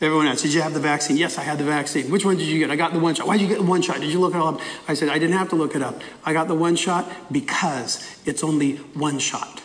Everyone 0.00 0.28
else, 0.28 0.42
did 0.42 0.54
you 0.54 0.62
have 0.62 0.74
the 0.74 0.80
vaccine? 0.80 1.16
Yes, 1.16 1.38
I 1.38 1.42
had 1.42 1.58
the 1.58 1.64
vaccine. 1.64 2.08
Which 2.08 2.24
one 2.24 2.36
did 2.36 2.46
you 2.46 2.60
get? 2.60 2.70
I 2.70 2.76
got 2.76 2.92
the 2.92 3.00
one 3.00 3.16
shot. 3.16 3.26
Why 3.26 3.36
did 3.36 3.42
you 3.42 3.48
get 3.48 3.58
the 3.58 3.64
one 3.64 3.82
shot? 3.82 4.00
Did 4.00 4.12
you 4.12 4.20
look 4.20 4.32
it 4.32 4.38
all 4.38 4.54
up? 4.54 4.60
I 4.86 4.94
said, 4.94 5.08
I 5.08 5.18
didn't 5.18 5.36
have 5.36 5.48
to 5.48 5.56
look 5.56 5.74
it 5.74 5.82
up. 5.82 6.00
I 6.24 6.32
got 6.32 6.46
the 6.46 6.54
one 6.54 6.76
shot 6.76 7.10
because 7.32 8.16
it's 8.24 8.44
only 8.44 8.76
one 8.76 9.18
shot. 9.18 9.60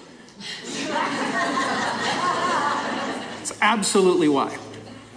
It's 3.42 3.54
absolutely 3.62 4.28
why. 4.28 4.58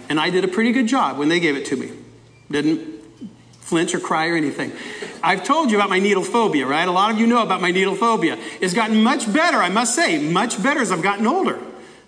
And 0.07 0.19
I 0.19 0.29
did 0.29 0.43
a 0.43 0.47
pretty 0.47 0.71
good 0.71 0.87
job 0.87 1.17
when 1.17 1.29
they 1.29 1.39
gave 1.39 1.55
it 1.55 1.65
to 1.67 1.75
me. 1.75 1.93
Didn't 2.51 3.01
flinch 3.59 3.95
or 3.95 3.99
cry 3.99 4.27
or 4.27 4.35
anything. 4.35 4.71
I've 5.23 5.43
told 5.43 5.71
you 5.71 5.77
about 5.77 5.89
my 5.89 5.99
needle 5.99 6.23
phobia, 6.23 6.67
right? 6.67 6.87
A 6.87 6.91
lot 6.91 7.09
of 7.09 7.17
you 7.19 7.25
know 7.25 7.41
about 7.41 7.59
my 7.59 7.71
needle 7.71 7.95
phobia. 7.95 8.37
It's 8.61 8.75
gotten 8.75 9.01
much 9.01 9.33
better, 9.33 9.57
I 9.57 9.69
must 9.69 9.95
say, 9.95 10.19
much 10.19 10.61
better 10.61 10.79
as 10.79 10.91
I've 10.91 11.01
gotten 11.01 11.25
older 11.25 11.59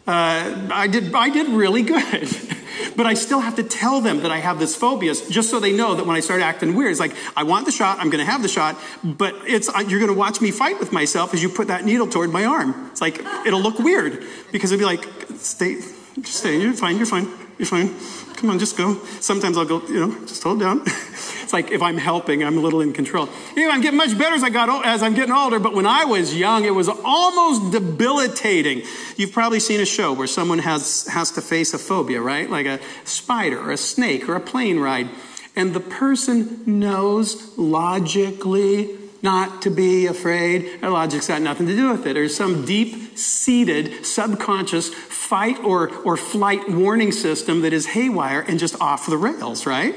uh, 0.09 0.69
I, 0.71 0.87
did, 0.87 1.13
I 1.13 1.29
did 1.29 1.49
really 1.49 1.83
good. 1.83 2.27
but 2.95 3.05
I 3.05 3.13
still 3.13 3.39
have 3.39 3.55
to 3.55 3.63
tell 3.63 4.01
them 4.01 4.21
that 4.21 4.31
I 4.31 4.37
have 4.37 4.59
this 4.59 4.75
phobia 4.75 5.13
just 5.29 5.49
so 5.49 5.59
they 5.59 5.71
know 5.71 5.95
that 5.95 6.05
when 6.05 6.15
I 6.15 6.19
start 6.19 6.41
acting 6.41 6.75
weird, 6.75 6.91
it's 6.91 6.99
like, 6.99 7.15
I 7.35 7.43
want 7.43 7.65
the 7.65 7.71
shot, 7.71 7.99
I'm 7.99 8.09
going 8.09 8.23
to 8.23 8.31
have 8.31 8.41
the 8.41 8.47
shot, 8.47 8.77
but 9.03 9.35
it's, 9.45 9.69
uh, 9.69 9.79
you're 9.87 9.99
going 9.99 10.11
to 10.11 10.17
watch 10.17 10.41
me 10.41 10.51
fight 10.51 10.79
with 10.79 10.91
myself 10.91 11.33
as 11.33 11.41
you 11.41 11.49
put 11.49 11.67
that 11.67 11.85
needle 11.85 12.07
toward 12.07 12.31
my 12.31 12.45
arm. 12.45 12.89
It's 12.91 13.01
like, 13.01 13.19
it'll 13.45 13.61
look 13.61 13.79
weird 13.79 14.23
because 14.51 14.71
it'll 14.71 14.81
be 14.81 14.85
like, 14.85 15.05
stay, 15.37 15.75
just 16.21 16.37
stay, 16.37 16.59
you're 16.59 16.73
fine, 16.73 16.97
you're 16.97 17.05
fine, 17.05 17.27
you're 17.57 17.65
fine. 17.65 17.95
Come 18.35 18.51
on, 18.51 18.59
just 18.59 18.77
go. 18.77 18.95
Sometimes 19.19 19.57
I'll 19.57 19.65
go, 19.65 19.81
you 19.87 19.99
know, 19.99 20.25
just 20.25 20.41
hold 20.43 20.61
down. 20.61 20.85
it's 21.49 21.53
like 21.55 21.71
if 21.71 21.81
I'm 21.81 21.97
helping, 21.97 22.43
I'm 22.43 22.59
a 22.59 22.61
little 22.61 22.79
in 22.79 22.93
control. 22.93 23.27
Anyway, 23.53 23.71
I'm 23.71 23.81
getting 23.81 23.97
much 23.97 24.15
better 24.15 24.35
as 24.35 24.43
I 24.43 24.51
got 24.51 24.85
as 24.85 25.01
I'm 25.01 25.15
getting 25.15 25.33
older. 25.33 25.57
But 25.57 25.73
when 25.73 25.87
I 25.87 26.05
was 26.05 26.35
young, 26.35 26.63
it 26.63 26.75
was 26.75 26.87
almost 26.87 27.71
debilitating. 27.71 28.83
You've 29.17 29.31
probably 29.31 29.59
seen 29.59 29.79
a 29.79 29.85
show 29.85 30.13
where 30.13 30.27
someone 30.27 30.59
has 30.59 31.07
has 31.07 31.31
to 31.31 31.41
face 31.41 31.73
a 31.73 31.79
phobia, 31.79 32.21
right? 32.21 32.47
Like 32.47 32.67
a 32.67 32.79
spider 33.03 33.59
or 33.59 33.71
a 33.71 33.77
snake 33.77 34.29
or 34.29 34.35
a 34.35 34.39
plane 34.39 34.79
ride, 34.79 35.09
and 35.55 35.73
the 35.73 35.79
person 35.79 36.61
knows 36.67 37.57
logically 37.57 38.95
not 39.23 39.63
to 39.63 39.71
be 39.71 40.05
afraid. 40.05 40.81
Their 40.81 40.91
logic's 40.91 41.29
got 41.29 41.41
nothing 41.41 41.65
to 41.65 41.75
do 41.75 41.89
with 41.89 42.05
it. 42.05 42.13
There's 42.13 42.37
some 42.37 42.63
deep 42.63 43.17
seated 43.17 44.05
subconscious 44.05 44.93
fight 44.93 45.57
or, 45.63 45.89
or 46.03 46.15
flight 46.15 46.69
warning 46.69 47.11
system 47.11 47.61
that 47.63 47.73
is 47.73 47.87
haywire 47.87 48.41
and 48.47 48.59
just 48.59 48.79
off 48.79 49.07
the 49.07 49.17
rails, 49.17 49.65
right? 49.65 49.95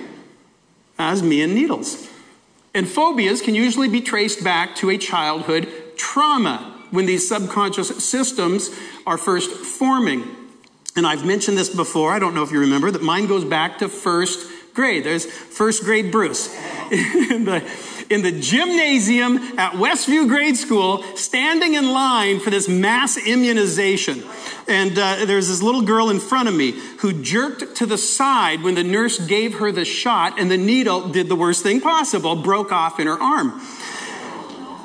As 1.03 1.21
me 1.21 1.43
and 1.43 1.53
needles. 1.53 2.09
And 2.75 2.89
phobias 2.89 3.43
can 3.43 3.57
usually 3.57 3.89
be 3.89 4.01
traced 4.01 4.45
back 4.45 4.77
to 4.77 4.89
a 4.89 4.97
childhood 4.97 5.69
trauma 5.97 6.81
when 6.93 7.07
these 7.07 7.29
subconscious 7.29 8.09
systems 8.09 8.71
are 9.05 9.19
first 9.19 9.51
forming. 9.51 10.23
And 10.95 11.05
I've 11.05 11.27
mentioned 11.27 11.59
this 11.59 11.75
before, 11.75 12.13
I 12.13 12.21
don't 12.21 12.37
know 12.37 12.45
if 12.45 12.53
you 12.53 12.61
remember, 12.61 12.89
that 12.93 13.03
mine 13.03 13.27
goes 13.27 13.45
back 13.45 13.79
to 13.79 13.89
first 13.89 14.49
grade. 14.75 15.03
There's 15.03 15.27
first 15.27 15.83
grade 15.83 16.13
Bruce. 16.13 16.57
Uh, 16.93 17.61
in 18.11 18.23
the 18.23 18.33
gymnasium 18.33 19.37
at 19.59 19.73
Westview 19.73 20.29
Grade 20.29 20.57
School, 20.57 21.03
standing 21.17 21.75
in 21.75 21.93
line 21.93 22.41
for 22.41 22.51
this 22.51 22.69
mass 22.69 23.17
immunization. 23.17 24.23
And 24.69 24.99
uh, 24.99 25.25
there's 25.25 25.49
this 25.49 25.63
little 25.63 25.83
girl 25.83 26.11
in 26.11 26.21
front 26.21 26.49
of 26.49 26.55
me 26.55 26.73
who 26.99 27.23
jerked 27.23 27.77
to 27.77 27.87
the 27.87 27.99
side 27.99 28.63
when 28.63 28.75
the 28.75 28.85
nurse 28.85 29.19
gave 29.19 29.55
her 29.59 29.73
the 29.73 29.85
shot, 29.85 30.39
and 30.39 30.51
the 30.51 30.57
needle 30.57 31.09
did 31.09 31.29
the 31.29 31.37
worst 31.37 31.63
thing 31.63 31.81
possible, 31.81 32.37
broke 32.37 32.73
off 32.73 33.01
in 33.01 33.07
her 33.07 33.21
arm. 33.21 33.61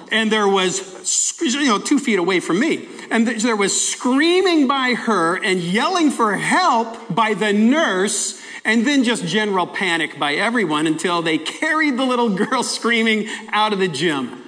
And 0.09 0.31
there 0.31 0.47
was, 0.47 1.41
you 1.41 1.65
know, 1.65 1.79
two 1.79 1.99
feet 1.99 2.17
away 2.17 2.39
from 2.39 2.59
me. 2.59 2.87
And 3.11 3.27
there 3.27 3.55
was 3.55 3.89
screaming 3.89 4.67
by 4.67 4.93
her 4.93 5.35
and 5.43 5.59
yelling 5.59 6.11
for 6.11 6.35
help 6.35 7.13
by 7.13 7.33
the 7.33 7.53
nurse 7.53 8.41
and 8.67 8.85
then 8.85 9.03
just 9.05 9.25
general 9.25 9.65
panic 9.65 10.19
by 10.19 10.35
everyone 10.35 10.85
until 10.87 11.21
they 11.21 11.37
carried 11.37 11.97
the 11.97 12.05
little 12.05 12.29
girl 12.29 12.61
screaming 12.75 13.27
out 13.49 13.73
of 13.73 13.79
the 13.79 13.87
gym. 13.87 14.43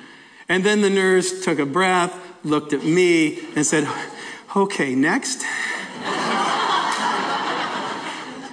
And 0.49 0.63
then 0.63 0.81
the 0.81 0.89
nurse 0.89 1.43
took 1.43 1.57
a 1.57 1.65
breath, 1.65 2.13
looked 2.43 2.73
at 2.73 2.83
me, 2.83 3.39
and 3.55 3.65
said, 3.65 3.87
Okay, 4.55 4.93
next. 4.93 5.39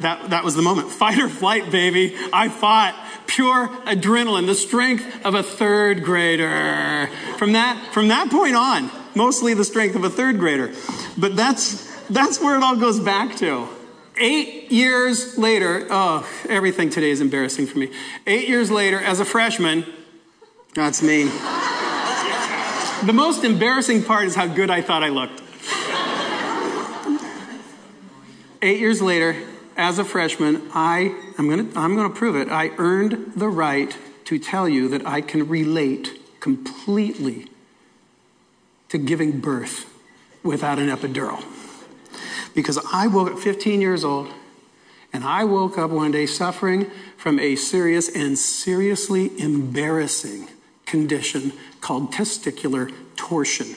that, 0.01 0.31
that 0.31 0.45
was 0.45 0.55
the 0.55 0.63
moment. 0.63 0.91
Fight 0.91 1.19
or 1.19 1.29
flight, 1.29 1.71
baby. 1.71 2.17
I 2.33 2.49
fought. 2.49 3.03
Pure 3.27 3.69
adrenaline, 3.87 4.47
the 4.47 4.55
strength 4.55 5.27
of 5.27 5.35
a 5.35 5.43
third 5.43 6.05
grader. 6.05 7.11
From 7.39 7.55
that, 7.55 7.93
from 7.93 8.09
that 8.09 8.31
point 8.31 8.55
on, 8.55 8.89
mostly 9.17 9.53
the 9.53 9.65
strength 9.65 9.97
of 9.97 10.05
a 10.05 10.11
third 10.11 10.39
grader. 10.39 10.73
But 11.19 11.35
that's, 11.35 11.93
that's 12.07 12.41
where 12.41 12.57
it 12.57 12.63
all 12.63 12.77
goes 12.77 13.01
back 13.01 13.37
to. 13.39 13.69
Eight 14.19 14.73
years 14.73 15.37
later, 15.37 15.87
oh, 15.91 16.27
everything 16.49 16.89
today 16.89 17.11
is 17.11 17.21
embarrassing 17.21 17.67
for 17.67 17.79
me. 17.79 17.91
Eight 18.27 18.49
years 18.49 18.71
later, 18.71 18.99
as 18.99 19.21
a 19.21 19.25
freshman, 19.27 19.85
that's 20.75 21.03
me. 21.03 21.25
the 23.05 23.13
most 23.13 23.45
embarrassing 23.45 24.05
part 24.05 24.25
is 24.25 24.35
how 24.35 24.47
good 24.47 24.71
I 24.71 24.81
thought 24.81 25.03
I 25.03 25.11
looked. 25.11 25.43
Eight 28.63 28.81
years 28.81 29.03
later, 29.03 29.37
as 29.77 29.99
a 29.99 30.05
freshman, 30.05 30.71
I 30.73 31.15
am 31.39 31.49
going 31.49 31.71
to 31.71 31.79
I'm 31.79 31.95
going 31.95 32.11
to 32.11 32.17
prove 32.17 32.37
it. 32.37 32.49
I 32.49 32.71
earned 32.79 33.35
the 33.37 33.49
right 33.49 33.97
to 34.25 34.39
tell 34.39 34.67
you 34.67 34.89
that 34.89 35.07
I 35.07 35.21
can 35.21 35.47
relate 35.47 36.19
completely 36.41 37.49
to 38.89 38.99
giving 38.99 39.41
birth 39.41 39.93
without 40.43 40.79
an 40.79 40.89
epidural. 40.89 41.45
Because 42.57 42.79
I 42.93 43.07
woke 43.07 43.31
up 43.31 43.39
15 43.39 43.81
years 43.81 44.03
old 44.03 44.29
and 45.13 45.23
I 45.23 45.45
woke 45.45 45.79
up 45.79 45.91
one 45.91 46.11
day 46.11 46.27
suffering 46.27 46.91
from 47.17 47.39
a 47.39 47.55
serious 47.55 48.09
and 48.09 48.37
seriously 48.37 49.31
embarrassing 49.39 50.49
condition 50.87 51.53
called 51.83 52.13
testicular 52.13 52.93
torsion. 53.15 53.77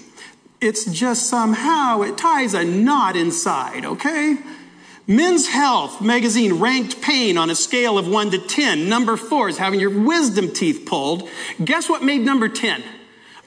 It's 0.61 0.85
just 0.85 1.27
somehow, 1.27 2.01
it 2.01 2.17
ties 2.17 2.53
a 2.53 2.63
knot 2.63 3.15
inside, 3.15 3.85
okay? 3.85 4.37
Men's 5.07 5.47
Health 5.47 6.01
magazine 6.01 6.59
ranked 6.59 7.01
pain 7.01 7.37
on 7.37 7.49
a 7.49 7.55
scale 7.55 7.97
of 7.97 8.07
1 8.07 8.31
to 8.31 8.37
10. 8.37 8.87
Number 8.87 9.17
4 9.17 9.49
is 9.49 9.57
having 9.57 9.79
your 9.79 10.05
wisdom 10.05 10.51
teeth 10.51 10.85
pulled. 10.85 11.27
Guess 11.63 11.89
what 11.89 12.01
made 12.01 12.21
number 12.21 12.47
10? 12.47 12.81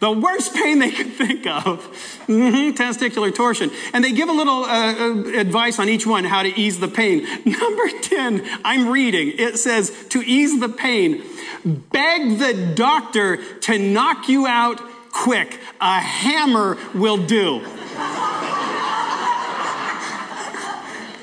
The 0.02 0.10
worst 0.10 0.52
pain 0.52 0.80
they 0.80 0.90
could 0.90 1.12
think 1.12 1.46
of. 1.46 1.78
Mm-hmm, 2.26 2.74
testicular 2.74 3.32
torsion. 3.32 3.70
And 3.92 4.02
they 4.02 4.10
give 4.10 4.28
a 4.28 4.32
little 4.32 4.64
uh, 4.64 4.94
uh, 4.94 5.38
advice 5.38 5.78
on 5.78 5.88
each 5.88 6.04
one 6.08 6.24
how 6.24 6.42
to 6.42 6.48
ease 6.48 6.80
the 6.80 6.88
pain. 6.88 7.24
Number 7.44 7.88
10, 8.00 8.44
I'm 8.64 8.88
reading. 8.88 9.32
It 9.38 9.60
says, 9.60 9.92
to 10.08 10.20
ease 10.20 10.58
the 10.58 10.68
pain, 10.68 11.22
beg 11.64 12.38
the 12.40 12.72
doctor 12.74 13.36
to 13.60 13.78
knock 13.78 14.28
you 14.28 14.44
out 14.44 14.80
quick. 15.12 15.60
A 15.80 16.00
hammer 16.00 16.78
will 16.94 17.24
do. 17.24 17.64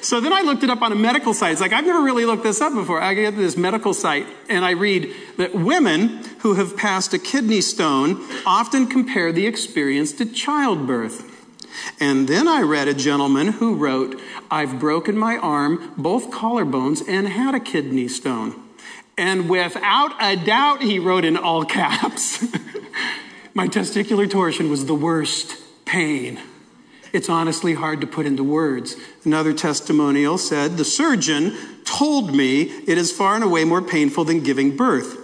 So 0.09 0.19
then 0.19 0.33
I 0.33 0.41
looked 0.41 0.63
it 0.63 0.71
up 0.71 0.81
on 0.81 0.91
a 0.91 0.95
medical 0.95 1.35
site. 1.35 1.51
It's 1.51 1.61
like, 1.61 1.71
I've 1.71 1.85
never 1.85 2.01
really 2.01 2.25
looked 2.25 2.41
this 2.41 2.61
up 2.61 2.73
before. 2.73 2.99
I 2.99 3.13
get 3.13 3.35
to 3.35 3.37
this 3.37 3.55
medical 3.55 3.93
site 3.93 4.25
and 4.49 4.65
I 4.65 4.71
read 4.71 5.13
that 5.37 5.53
women 5.53 6.23
who 6.39 6.55
have 6.55 6.75
passed 6.75 7.13
a 7.13 7.19
kidney 7.19 7.61
stone 7.61 8.19
often 8.43 8.87
compare 8.87 9.31
the 9.31 9.45
experience 9.45 10.11
to 10.13 10.25
childbirth. 10.25 11.29
And 11.99 12.27
then 12.27 12.47
I 12.47 12.63
read 12.63 12.87
a 12.87 12.95
gentleman 12.95 13.49
who 13.49 13.75
wrote, 13.75 14.19
I've 14.49 14.79
broken 14.79 15.15
my 15.15 15.37
arm, 15.37 15.93
both 15.95 16.31
collarbones, 16.31 17.07
and 17.07 17.27
had 17.27 17.53
a 17.53 17.59
kidney 17.59 18.07
stone. 18.07 18.59
And 19.15 19.47
without 19.47 20.15
a 20.19 20.35
doubt, 20.43 20.81
he 20.81 20.97
wrote 20.97 21.23
in 21.23 21.37
all 21.37 21.65
caps, 21.65 22.41
my 23.53 23.67
testicular 23.67 24.27
torsion 24.27 24.71
was 24.71 24.87
the 24.87 24.95
worst 24.95 25.55
pain 25.85 26.39
it's 27.13 27.29
honestly 27.29 27.73
hard 27.73 28.01
to 28.01 28.07
put 28.07 28.25
into 28.25 28.43
words. 28.43 28.95
Another 29.25 29.53
testimonial 29.53 30.37
said, 30.37 30.77
The 30.77 30.85
surgeon 30.85 31.55
told 31.85 32.35
me 32.35 32.61
it 32.61 32.97
is 32.97 33.11
far 33.11 33.35
and 33.35 33.43
away 33.43 33.65
more 33.65 33.81
painful 33.81 34.23
than 34.25 34.41
giving 34.43 34.75
birth. 34.75 35.17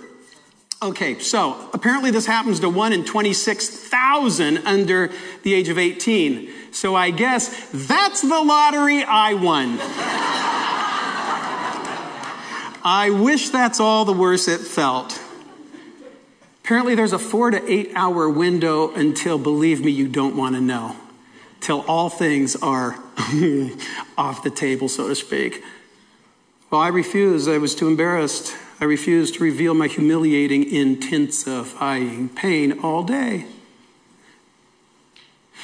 Okay, 0.82 1.20
so 1.20 1.70
apparently 1.74 2.12
this 2.12 2.26
happens 2.26 2.60
to 2.60 2.70
1 2.70 2.94
in 2.94 3.06
26,000 3.06 4.58
under 4.60 5.12
the 5.44 5.54
age 5.54 5.70
of 5.70 5.78
18. 5.78 6.50
So 6.72 6.96
I 6.96 7.12
guess 7.12 7.70
that's 7.72 8.22
the 8.22 8.42
lottery 8.42 9.04
I 9.04 9.34
won. 9.34 9.78
I 12.88 13.10
wish 13.10 13.50
that's 13.50 13.80
all 13.80 14.06
the 14.06 14.14
worse 14.14 14.48
it 14.48 14.60
felt. 14.60 15.20
Apparently, 16.64 16.96
there's 16.96 17.14
a 17.14 17.20
four 17.20 17.52
to 17.52 17.72
eight 17.72 17.92
hour 17.96 18.30
window 18.30 18.92
until, 18.94 19.38
believe 19.38 19.84
me, 19.84 19.92
you 19.92 20.08
don't 20.08 20.36
want 20.36 20.56
to 20.56 20.62
know 20.62 20.96
till 21.62 21.82
all 21.88 22.10
things 22.10 22.56
are 22.58 23.00
off 24.18 24.44
the 24.44 24.52
table, 24.54 24.88
so 24.88 25.08
to 25.08 25.16
speak. 25.16 25.64
Well, 26.70 26.82
I 26.82 26.90
refused. 26.90 27.50
I 27.50 27.58
was 27.58 27.76
too 27.76 27.88
embarrassed. 27.88 28.56
I 28.80 28.86
refused 28.86 29.36
to 29.36 29.44
reveal 29.44 29.74
my 29.74 29.88
humiliating, 29.88 30.70
intensifying 30.70 32.30
pain 32.30 32.80
all 32.80 33.04
day. 33.04 33.46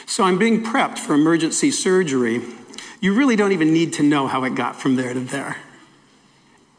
So 0.05 0.23
I'm 0.23 0.37
being 0.37 0.63
prepped 0.63 0.99
for 0.99 1.13
emergency 1.13 1.71
surgery. 1.71 2.41
You 2.99 3.13
really 3.13 3.35
don't 3.35 3.51
even 3.51 3.73
need 3.73 3.93
to 3.93 4.03
know 4.03 4.27
how 4.27 4.43
it 4.43 4.55
got 4.55 4.75
from 4.75 4.95
there 4.95 5.13
to 5.13 5.19
there. 5.19 5.57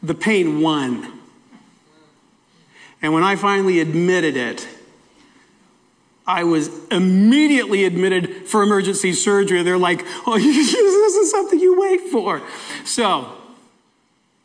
The 0.01 0.15
pain 0.15 0.61
won. 0.61 1.19
And 3.01 3.13
when 3.13 3.23
I 3.23 3.35
finally 3.35 3.79
admitted 3.79 4.37
it, 4.37 4.67
I 6.25 6.45
was 6.45 6.69
immediately 6.87 7.83
admitted 7.85 8.47
for 8.47 8.63
emergency 8.63 9.13
surgery. 9.13 9.61
They're 9.63 9.77
like, 9.77 10.03
oh, 10.25 10.37
this 10.39 10.73
is 10.73 11.31
something 11.31 11.59
you 11.59 11.79
wait 11.79 12.01
for. 12.01 12.41
So, 12.85 13.37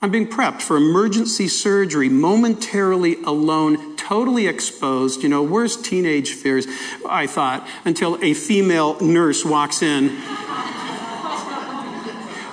I'm 0.00 0.12
being 0.12 0.28
prepped 0.28 0.62
for 0.62 0.76
emergency 0.76 1.48
surgery, 1.48 2.08
momentarily 2.08 3.20
alone, 3.24 3.96
totally 3.96 4.46
exposed. 4.46 5.24
You 5.24 5.28
know, 5.28 5.42
worst 5.42 5.84
teenage 5.84 6.34
fears, 6.34 6.68
I 7.08 7.26
thought, 7.26 7.66
until 7.84 8.22
a 8.22 8.32
female 8.32 9.00
nurse 9.00 9.44
walks 9.44 9.82
in 9.82 10.08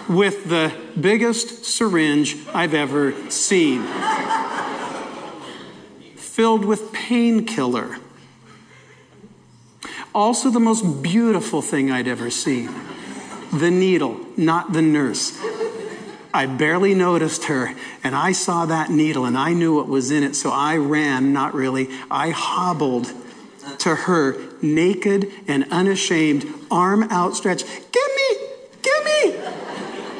with 0.09 0.49
the 0.49 0.75
biggest 0.99 1.65
syringe 1.65 2.35
I've 2.51 2.73
ever 2.73 3.13
seen, 3.29 3.85
filled 6.15 6.65
with 6.65 6.91
painkiller 6.93 7.97
also, 10.15 10.49
the 10.49 10.59
most 10.59 11.03
beautiful 11.03 11.61
thing 11.61 11.91
I'd 11.91 12.07
ever 12.07 12.31
seen 12.31 12.73
the 13.51 13.69
needle, 13.71 14.19
not 14.35 14.73
the 14.73 14.81
nurse. 14.81 15.39
I 16.33 16.45
barely 16.47 16.93
noticed 16.93 17.45
her, 17.45 17.73
and 18.03 18.15
I 18.15 18.33
saw 18.33 18.65
that 18.65 18.89
needle, 18.89 19.25
and 19.25 19.37
I 19.37 19.53
knew 19.53 19.75
what 19.75 19.87
was 19.87 20.11
in 20.11 20.23
it, 20.23 20.35
so 20.35 20.51
I 20.51 20.75
ran, 20.77 21.31
not 21.31 21.53
really, 21.53 21.89
I 22.11 22.31
hobbled 22.31 23.13
to 23.79 23.95
her, 23.95 24.37
naked 24.61 25.31
and 25.47 25.65
unashamed, 25.71 26.45
arm 26.69 27.09
outstretched. 27.11 27.65
Give 27.65 28.09
me, 28.15 28.47
give 28.81 29.05
me, 29.05 29.31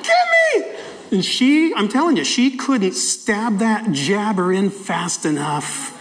give 0.04 0.62
me. 0.62 0.76
And 1.12 1.26
she, 1.26 1.74
I'm 1.74 1.90
telling 1.90 2.16
you, 2.18 2.24
she 2.24 2.56
couldn't 2.58 2.94
stab 2.94 3.60
that 3.60 3.92
jabber 3.92 4.54
in 4.54 4.70
fast 4.70 5.26
enough. 5.26 5.95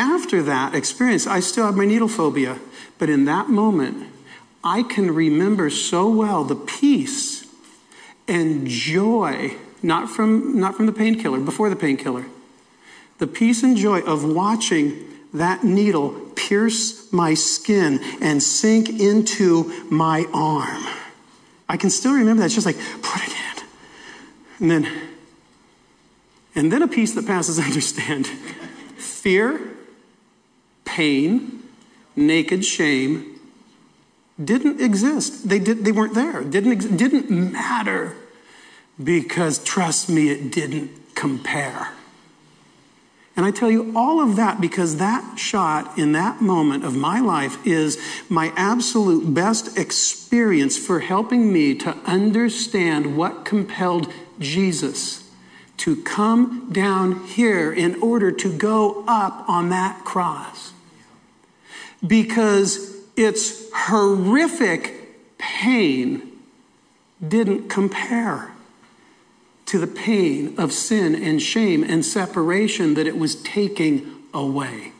After 0.00 0.42
that 0.44 0.74
experience, 0.74 1.26
I 1.26 1.40
still 1.40 1.66
have 1.66 1.76
my 1.76 1.84
needle 1.84 2.08
phobia. 2.08 2.58
But 2.98 3.10
in 3.10 3.26
that 3.26 3.50
moment, 3.50 4.08
I 4.64 4.82
can 4.82 5.14
remember 5.14 5.68
so 5.68 6.08
well 6.08 6.42
the 6.42 6.56
peace 6.56 7.46
and 8.26 8.66
joy, 8.66 9.56
not 9.82 10.08
from, 10.08 10.58
not 10.58 10.74
from 10.74 10.86
the 10.86 10.92
painkiller, 10.92 11.38
before 11.38 11.68
the 11.68 11.76
painkiller, 11.76 12.24
the 13.18 13.26
peace 13.26 13.62
and 13.62 13.76
joy 13.76 14.00
of 14.00 14.24
watching 14.24 15.06
that 15.34 15.64
needle 15.64 16.12
pierce 16.34 17.12
my 17.12 17.34
skin 17.34 18.00
and 18.22 18.42
sink 18.42 18.88
into 18.88 19.64
my 19.90 20.24
arm. 20.32 20.82
I 21.68 21.76
can 21.76 21.90
still 21.90 22.14
remember 22.14 22.40
that. 22.40 22.46
It's 22.46 22.54
just 22.54 22.64
like, 22.64 22.78
put 23.02 23.22
it 23.22 23.34
in. 23.34 23.64
And 24.60 24.70
then 24.70 25.08
And 26.54 26.72
then 26.72 26.80
a 26.80 26.88
peace 26.88 27.12
that 27.16 27.26
passes 27.26 27.58
understand 27.68 28.26
Fear, 28.96 29.69
pain, 30.90 31.62
naked 32.16 32.64
shame 32.64 33.40
didn't 34.42 34.80
exist. 34.80 35.48
They, 35.48 35.58
did, 35.58 35.84
they 35.84 35.92
weren't 35.92 36.14
there. 36.14 36.42
Didn't, 36.42 36.72
ex- 36.72 36.84
didn't 36.86 37.30
matter 37.30 38.16
because, 39.02 39.62
trust 39.62 40.08
me, 40.08 40.30
it 40.30 40.50
didn't 40.50 40.90
compare. 41.14 41.92
And 43.36 43.46
I 43.46 43.50
tell 43.50 43.70
you 43.70 43.92
all 43.94 44.20
of 44.20 44.36
that 44.36 44.60
because 44.60 44.96
that 44.96 45.38
shot 45.38 45.96
in 45.98 46.12
that 46.12 46.40
moment 46.40 46.84
of 46.84 46.96
my 46.96 47.20
life 47.20 47.64
is 47.66 47.98
my 48.28 48.52
absolute 48.56 49.32
best 49.32 49.78
experience 49.78 50.76
for 50.76 51.00
helping 51.00 51.52
me 51.52 51.74
to 51.76 51.96
understand 52.04 53.16
what 53.16 53.44
compelled 53.44 54.12
Jesus 54.38 55.30
to 55.78 56.02
come 56.02 56.68
down 56.70 57.24
here 57.24 57.72
in 57.72 58.02
order 58.02 58.30
to 58.30 58.52
go 58.52 59.04
up 59.06 59.48
on 59.48 59.70
that 59.70 60.04
cross. 60.04 60.74
Because 62.06 62.96
its 63.16 63.70
horrific 63.74 65.38
pain 65.38 66.32
didn't 67.26 67.68
compare 67.68 68.52
to 69.66 69.78
the 69.78 69.86
pain 69.86 70.54
of 70.58 70.72
sin 70.72 71.14
and 71.14 71.40
shame 71.40 71.84
and 71.84 72.04
separation 72.04 72.94
that 72.94 73.06
it 73.06 73.16
was 73.16 73.40
taking 73.42 74.24
away. 74.34 74.92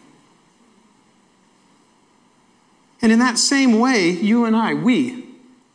And 3.03 3.11
in 3.11 3.19
that 3.19 3.39
same 3.39 3.79
way, 3.79 4.11
you 4.11 4.45
and 4.45 4.55
I, 4.55 4.75
we 4.75 5.25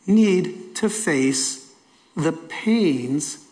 need 0.06 0.76
to 0.76 0.88
face 0.88 1.74
the 2.16 2.32
pains 2.32 3.44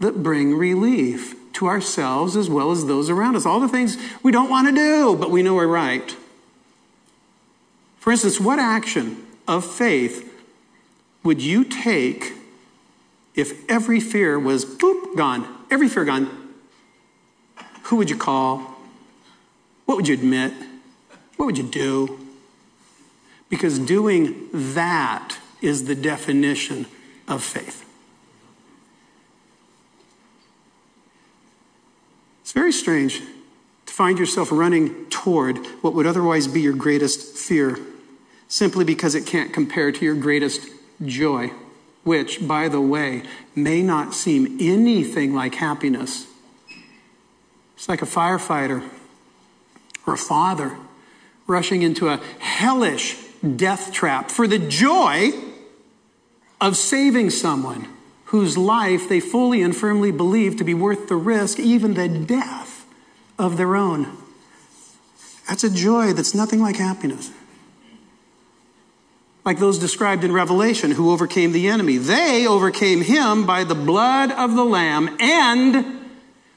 that 0.00 0.22
bring 0.22 0.56
relief 0.56 1.34
to 1.54 1.66
ourselves 1.66 2.36
as 2.36 2.50
well 2.50 2.70
as 2.70 2.86
those 2.86 3.08
around 3.08 3.36
us. 3.36 3.46
All 3.46 3.60
the 3.60 3.68
things 3.68 3.96
we 4.22 4.32
don't 4.32 4.50
want 4.50 4.68
to 4.68 4.74
do, 4.74 5.16
but 5.16 5.30
we 5.30 5.42
know 5.42 5.54
we're 5.54 5.66
right. 5.66 6.16
For 8.06 8.12
instance, 8.12 8.38
what 8.38 8.60
action 8.60 9.26
of 9.48 9.64
faith 9.66 10.32
would 11.24 11.42
you 11.42 11.64
take 11.64 12.34
if 13.34 13.68
every 13.68 13.98
fear 13.98 14.38
was 14.38 14.64
boop, 14.64 15.16
gone, 15.16 15.44
every 15.72 15.88
fear 15.88 16.04
gone, 16.04 16.52
who 17.82 17.96
would 17.96 18.08
you 18.08 18.16
call? 18.16 18.76
What 19.86 19.96
would 19.96 20.06
you 20.06 20.14
admit? 20.14 20.52
What 21.36 21.46
would 21.46 21.58
you 21.58 21.64
do? 21.64 22.16
Because 23.48 23.80
doing 23.80 24.50
that 24.52 25.38
is 25.60 25.86
the 25.86 25.96
definition 25.96 26.86
of 27.26 27.42
faith. 27.42 27.84
It's 32.42 32.52
very 32.52 32.70
strange 32.70 33.20
to 33.86 33.92
find 33.92 34.16
yourself 34.16 34.52
running 34.52 35.06
toward 35.10 35.58
what 35.82 35.92
would 35.94 36.06
otherwise 36.06 36.46
be 36.46 36.60
your 36.60 36.72
greatest 36.72 37.36
fear 37.36 37.76
simply 38.48 38.84
because 38.84 39.14
it 39.14 39.26
can't 39.26 39.52
compare 39.52 39.92
to 39.92 40.04
your 40.04 40.14
greatest 40.14 40.68
joy 41.04 41.50
which, 42.06 42.46
by 42.46 42.68
the 42.68 42.80
way, 42.80 43.20
may 43.56 43.82
not 43.82 44.14
seem 44.14 44.56
anything 44.60 45.34
like 45.34 45.56
happiness. 45.56 46.28
It's 47.74 47.88
like 47.88 48.00
a 48.00 48.06
firefighter 48.06 48.88
or 50.06 50.14
a 50.14 50.16
father 50.16 50.76
rushing 51.48 51.82
into 51.82 52.08
a 52.08 52.18
hellish 52.38 53.16
death 53.56 53.92
trap 53.92 54.30
for 54.30 54.46
the 54.46 54.60
joy 54.60 55.32
of 56.60 56.76
saving 56.76 57.30
someone 57.30 57.88
whose 58.26 58.56
life 58.56 59.08
they 59.08 59.18
fully 59.18 59.60
and 59.60 59.76
firmly 59.76 60.12
believe 60.12 60.56
to 60.58 60.64
be 60.64 60.74
worth 60.74 61.08
the 61.08 61.16
risk, 61.16 61.58
even 61.58 61.94
the 61.94 62.08
death 62.08 62.86
of 63.36 63.56
their 63.56 63.74
own. 63.74 64.16
That's 65.48 65.64
a 65.64 65.70
joy 65.70 66.12
that's 66.12 66.36
nothing 66.36 66.60
like 66.60 66.76
happiness 66.76 67.32
like 69.46 69.60
those 69.60 69.78
described 69.78 70.24
in 70.24 70.32
Revelation 70.32 70.90
who 70.90 71.12
overcame 71.12 71.52
the 71.52 71.68
enemy. 71.68 71.98
They 71.98 72.48
overcame 72.48 73.00
him 73.00 73.46
by 73.46 73.62
the 73.62 73.76
blood 73.76 74.32
of 74.32 74.56
the 74.56 74.64
Lamb 74.64 75.16
and 75.20 76.00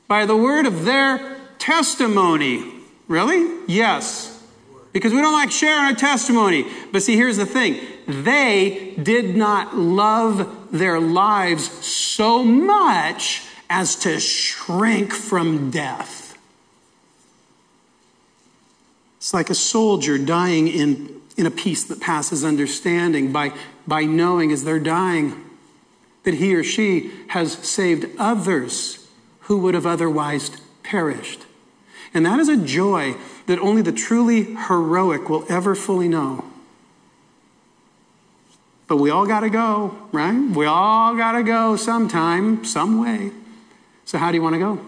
by 0.08 0.26
the 0.26 0.36
word 0.36 0.66
of 0.66 0.86
their 0.86 1.38
testimony. 1.60 2.66
Really? 3.08 3.64
Yes. 3.68 4.44
Because 4.92 5.14
we 5.14 5.22
don't 5.22 5.34
like 5.34 5.52
sharing 5.52 5.86
our 5.86 5.94
testimony. 5.94 6.66
But 6.92 7.04
see, 7.04 7.16
here's 7.16 7.38
the 7.38 7.46
thing 7.46 7.80
they 8.08 8.96
did 9.02 9.36
not 9.36 9.78
love 9.78 10.72
their 10.72 11.00
lives 11.00 11.70
so 11.86 12.44
much 12.44 13.44
as 13.70 13.98
to 13.98 14.20
shrink 14.20 15.14
from 15.14 15.70
death. 15.70 16.36
It's 19.18 19.32
like 19.32 19.52
a 19.52 19.56
soldier 19.56 20.18
dying 20.18 20.68
in 20.68 21.19
in 21.40 21.46
a 21.46 21.52
peace 21.52 21.86
that 21.86 22.02
passes 22.02 22.44
understanding 22.44 23.32
by, 23.32 23.54
by 23.88 24.04
knowing 24.04 24.52
as 24.52 24.66
they're 24.66 24.80
dying 24.80 25.46
that 26.24 26.34
he 26.34 26.54
or 26.54 26.64
she 26.64 27.12
has 27.30 27.54
saved 27.54 28.06
others 28.20 29.08
who 29.42 29.58
would 29.60 29.74
have 29.74 29.86
otherwise 29.86 30.52
perished. 30.84 31.46
And 32.14 32.26
that 32.26 32.40
is 32.40 32.50
a 32.50 32.58
joy 32.58 33.16
that 33.46 33.58
only 33.60 33.82
the 33.82 33.94
truly 33.94 34.56
heroic 34.56 35.30
will 35.30 35.46
ever 35.50 35.76
fully 35.76 36.10
know. 36.10 36.44
But 38.88 38.98
we 38.98 39.10
all 39.10 39.26
got 39.26 39.42
to 39.42 39.50
go, 39.50 39.98
right? 40.12 40.38
We 40.38 40.66
all 40.66 41.16
got 41.16 41.34
to 41.34 41.44
go 41.44 41.78
sometime, 41.78 42.66
some 42.66 43.00
way. 43.00 43.32
So, 44.04 44.18
how 44.18 44.32
do 44.32 44.36
you 44.36 44.42
want 44.42 44.56
to 44.56 44.60
go? 44.60 44.80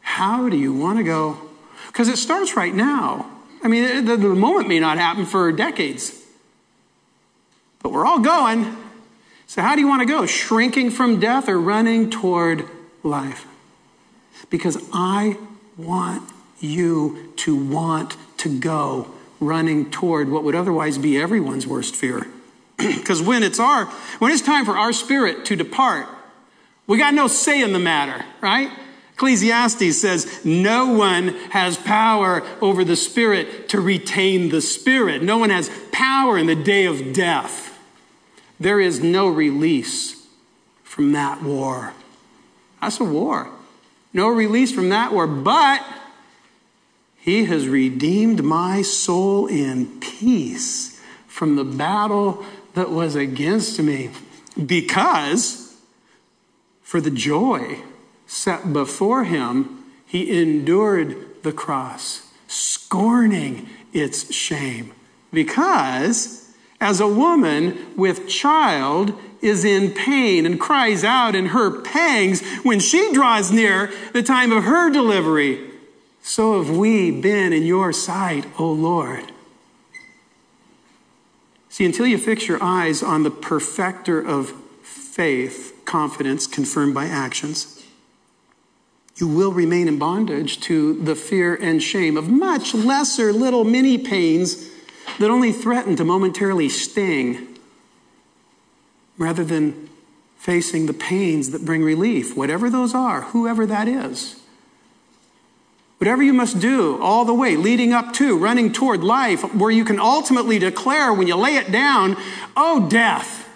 How 0.00 0.48
do 0.48 0.56
you 0.56 0.72
want 0.72 0.98
to 0.98 1.04
go? 1.04 1.36
Because 1.88 2.08
it 2.08 2.16
starts 2.16 2.56
right 2.56 2.74
now. 2.74 3.28
I 3.62 3.68
mean, 3.68 4.04
the, 4.04 4.16
the 4.16 4.28
moment 4.28 4.68
may 4.68 4.80
not 4.80 4.98
happen 4.98 5.26
for 5.26 5.52
decades, 5.52 6.18
but 7.82 7.92
we're 7.92 8.06
all 8.06 8.20
going. 8.20 8.76
So, 9.46 9.62
how 9.62 9.74
do 9.74 9.80
you 9.80 9.88
want 9.88 10.00
to 10.00 10.06
go? 10.06 10.26
Shrinking 10.26 10.90
from 10.90 11.20
death 11.20 11.48
or 11.48 11.60
running 11.60 12.10
toward 12.10 12.64
life? 13.02 13.46
Because 14.48 14.82
I 14.92 15.36
want 15.76 16.22
you 16.60 17.32
to 17.36 17.56
want 17.56 18.16
to 18.38 18.58
go 18.58 19.08
running 19.40 19.90
toward 19.90 20.28
what 20.28 20.44
would 20.44 20.54
otherwise 20.54 20.98
be 20.98 21.18
everyone's 21.18 21.66
worst 21.66 21.96
fear. 21.96 22.26
Because 22.78 23.20
when 23.20 23.42
it's 23.42 23.60
our, 23.60 23.86
when 24.20 24.32
it's 24.32 24.42
time 24.42 24.64
for 24.64 24.76
our 24.76 24.92
spirit 24.92 25.44
to 25.46 25.56
depart, 25.56 26.06
we 26.86 26.96
got 26.96 27.12
no 27.12 27.26
say 27.26 27.62
in 27.62 27.72
the 27.72 27.78
matter, 27.78 28.24
right? 28.40 28.70
Ecclesiastes 29.20 30.00
says, 30.00 30.42
No 30.46 30.86
one 30.86 31.34
has 31.50 31.76
power 31.76 32.42
over 32.62 32.84
the 32.84 32.96
Spirit 32.96 33.68
to 33.68 33.78
retain 33.78 34.48
the 34.48 34.62
Spirit. 34.62 35.22
No 35.22 35.36
one 35.36 35.50
has 35.50 35.70
power 35.92 36.38
in 36.38 36.46
the 36.46 36.54
day 36.54 36.86
of 36.86 37.12
death. 37.12 37.78
There 38.58 38.80
is 38.80 39.02
no 39.02 39.28
release 39.28 40.26
from 40.82 41.12
that 41.12 41.42
war. 41.42 41.92
That's 42.80 42.98
a 42.98 43.04
war. 43.04 43.50
No 44.14 44.26
release 44.26 44.72
from 44.72 44.88
that 44.88 45.12
war, 45.12 45.26
but 45.26 45.84
He 47.18 47.44
has 47.44 47.68
redeemed 47.68 48.42
my 48.42 48.80
soul 48.80 49.48
in 49.48 50.00
peace 50.00 50.98
from 51.26 51.56
the 51.56 51.64
battle 51.64 52.42
that 52.72 52.88
was 52.88 53.16
against 53.16 53.82
me 53.82 54.12
because 54.56 55.76
for 56.80 57.02
the 57.02 57.10
joy 57.10 57.82
set 58.30 58.72
before 58.72 59.24
him, 59.24 59.84
he 60.06 60.40
endured 60.40 61.42
the 61.42 61.52
cross, 61.52 62.28
scorning 62.46 63.68
its 63.92 64.32
shame. 64.32 64.92
Because 65.32 66.54
as 66.80 67.00
a 67.00 67.08
woman 67.08 67.96
with 67.96 68.28
child 68.28 69.18
is 69.42 69.64
in 69.64 69.90
pain 69.90 70.46
and 70.46 70.60
cries 70.60 71.02
out 71.02 71.34
in 71.34 71.46
her 71.46 71.80
pangs 71.80 72.40
when 72.62 72.78
she 72.78 73.12
draws 73.12 73.50
near 73.50 73.92
the 74.12 74.22
time 74.22 74.52
of 74.52 74.62
her 74.62 74.90
delivery, 74.90 75.68
so 76.22 76.62
have 76.62 76.76
we 76.76 77.10
been 77.10 77.52
in 77.52 77.64
your 77.64 77.92
sight, 77.92 78.46
O 78.60 78.70
Lord. 78.70 79.32
See, 81.68 81.84
until 81.84 82.06
you 82.06 82.16
fix 82.16 82.46
your 82.46 82.62
eyes 82.62 83.02
on 83.02 83.24
the 83.24 83.30
perfecter 83.30 84.20
of 84.20 84.52
faith, 84.82 85.82
confidence 85.84 86.46
confirmed 86.46 86.94
by 86.94 87.06
actions, 87.06 87.79
you 89.20 89.28
will 89.28 89.52
remain 89.52 89.86
in 89.86 89.98
bondage 89.98 90.60
to 90.60 90.94
the 90.94 91.14
fear 91.14 91.54
and 91.54 91.82
shame 91.82 92.16
of 92.16 92.30
much 92.30 92.74
lesser 92.74 93.32
little 93.32 93.64
mini 93.64 93.98
pains 93.98 94.70
that 95.18 95.30
only 95.30 95.52
threaten 95.52 95.94
to 95.96 96.04
momentarily 96.04 96.68
sting 96.68 97.58
rather 99.18 99.44
than 99.44 99.90
facing 100.38 100.86
the 100.86 100.94
pains 100.94 101.50
that 101.50 101.64
bring 101.64 101.82
relief, 101.82 102.34
whatever 102.34 102.70
those 102.70 102.94
are, 102.94 103.22
whoever 103.22 103.66
that 103.66 103.86
is. 103.86 104.40
Whatever 105.98 106.22
you 106.22 106.32
must 106.32 106.58
do 106.58 106.98
all 107.02 107.26
the 107.26 107.34
way 107.34 107.56
leading 107.56 107.92
up 107.92 108.14
to, 108.14 108.38
running 108.38 108.72
toward 108.72 109.04
life, 109.04 109.54
where 109.54 109.70
you 109.70 109.84
can 109.84 110.00
ultimately 110.00 110.58
declare 110.58 111.12
when 111.12 111.26
you 111.26 111.36
lay 111.36 111.56
it 111.56 111.70
down, 111.70 112.16
Oh, 112.56 112.88
death, 112.88 113.46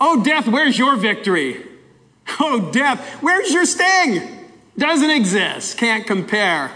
oh, 0.00 0.24
death, 0.24 0.48
where's 0.48 0.78
your 0.78 0.96
victory? 0.96 1.62
Oh, 2.38 2.70
death, 2.72 3.18
where's 3.20 3.52
your 3.52 3.66
sting? 3.66 4.39
Doesn't 4.80 5.10
exist, 5.10 5.76
can't 5.76 6.06
compare. 6.06 6.72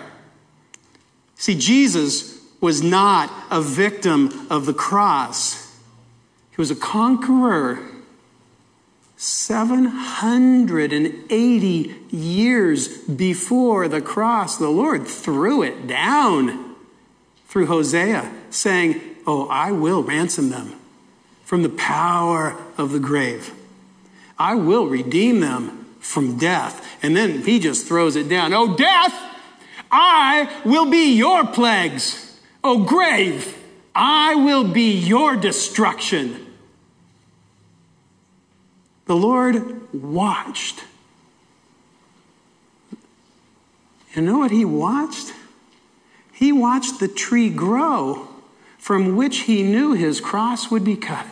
See, 1.36 1.54
Jesus 1.54 2.38
was 2.60 2.82
not 2.82 3.32
a 3.50 3.62
victim 3.62 4.46
of 4.50 4.66
the 4.66 4.74
cross, 4.74 5.74
he 6.50 6.56
was 6.58 6.70
a 6.70 6.76
conqueror. 6.76 7.78
780 9.16 11.94
years 12.10 12.98
before 13.04 13.86
the 13.88 14.02
cross, 14.02 14.58
the 14.58 14.68
Lord 14.68 15.06
threw 15.06 15.62
it 15.62 15.86
down 15.86 16.74
through 17.46 17.66
Hosea, 17.66 18.30
saying, 18.50 19.00
Oh, 19.26 19.48
I 19.48 19.72
will 19.72 20.02
ransom 20.02 20.50
them 20.50 20.74
from 21.42 21.62
the 21.62 21.70
power 21.70 22.54
of 22.76 22.92
the 22.92 22.98
grave. 22.98 23.54
I 24.38 24.56
will 24.56 24.88
redeem 24.88 25.40
them 25.40 25.83
from 26.04 26.36
death. 26.36 26.86
And 27.02 27.16
then 27.16 27.42
he 27.42 27.58
just 27.58 27.86
throws 27.86 28.14
it 28.14 28.28
down. 28.28 28.52
Oh, 28.52 28.76
death, 28.76 29.14
I 29.90 30.60
will 30.64 30.90
be 30.90 31.14
your 31.14 31.46
plagues. 31.46 32.38
Oh, 32.62 32.84
grave, 32.84 33.58
I 33.94 34.34
will 34.34 34.64
be 34.64 34.92
your 34.92 35.34
destruction. 35.34 36.46
The 39.06 39.16
Lord 39.16 39.92
watched. 39.92 40.84
You 44.14 44.22
know 44.22 44.38
what 44.38 44.50
he 44.50 44.64
watched? 44.64 45.32
He 46.32 46.52
watched 46.52 47.00
the 47.00 47.08
tree 47.08 47.50
grow 47.50 48.28
from 48.78 49.16
which 49.16 49.40
he 49.40 49.62
knew 49.62 49.92
his 49.92 50.20
cross 50.20 50.70
would 50.70 50.84
be 50.84 50.96
cut. 50.96 51.26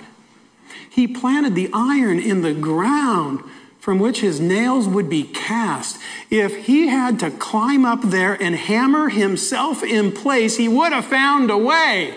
He 0.89 1.07
planted 1.07 1.55
the 1.55 1.71
iron 1.73 2.19
in 2.19 2.43
the 2.43 2.55
ground 2.55 3.43
from 3.83 3.99
which 3.99 4.21
his 4.21 4.39
nails 4.39 4.87
would 4.87 5.11
be 5.11 5.25
cast. 5.25 6.01
If 6.31 6.67
he 6.67 6.87
had 6.87 7.19
to 7.19 7.33
climb 7.33 7.85
up 7.85 8.01
there 8.01 8.41
and 8.41 8.55
hammer 8.55 9.09
himself 9.09 9.83
in 9.83 10.13
place, 10.13 10.57
he 10.57 10.69
would 10.69 10.93
have 10.93 11.07
found 11.07 11.51
a 11.51 11.59
way. 11.59 12.17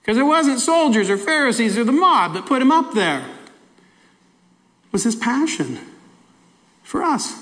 Because 0.00 0.18
it 0.18 0.24
wasn't 0.24 0.58
soldiers 0.58 1.08
or 1.08 1.16
Pharisees 1.16 1.78
or 1.78 1.84
the 1.84 1.92
mob 1.92 2.34
that 2.34 2.46
put 2.46 2.60
him 2.60 2.72
up 2.72 2.92
there. 2.92 3.20
It 3.20 4.92
was 4.92 5.04
his 5.04 5.14
passion 5.14 5.78
for 6.82 7.04
us. 7.04 7.40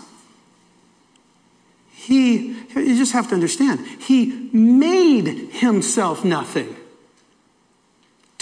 He, 1.91 2.49
you 2.77 2.99
just 2.99 3.15
have 3.15 3.29
to 3.29 3.35
understand, 3.35 3.81
he 3.99 4.51
made 4.53 5.53
himself 5.53 6.23
nothing 6.23 6.77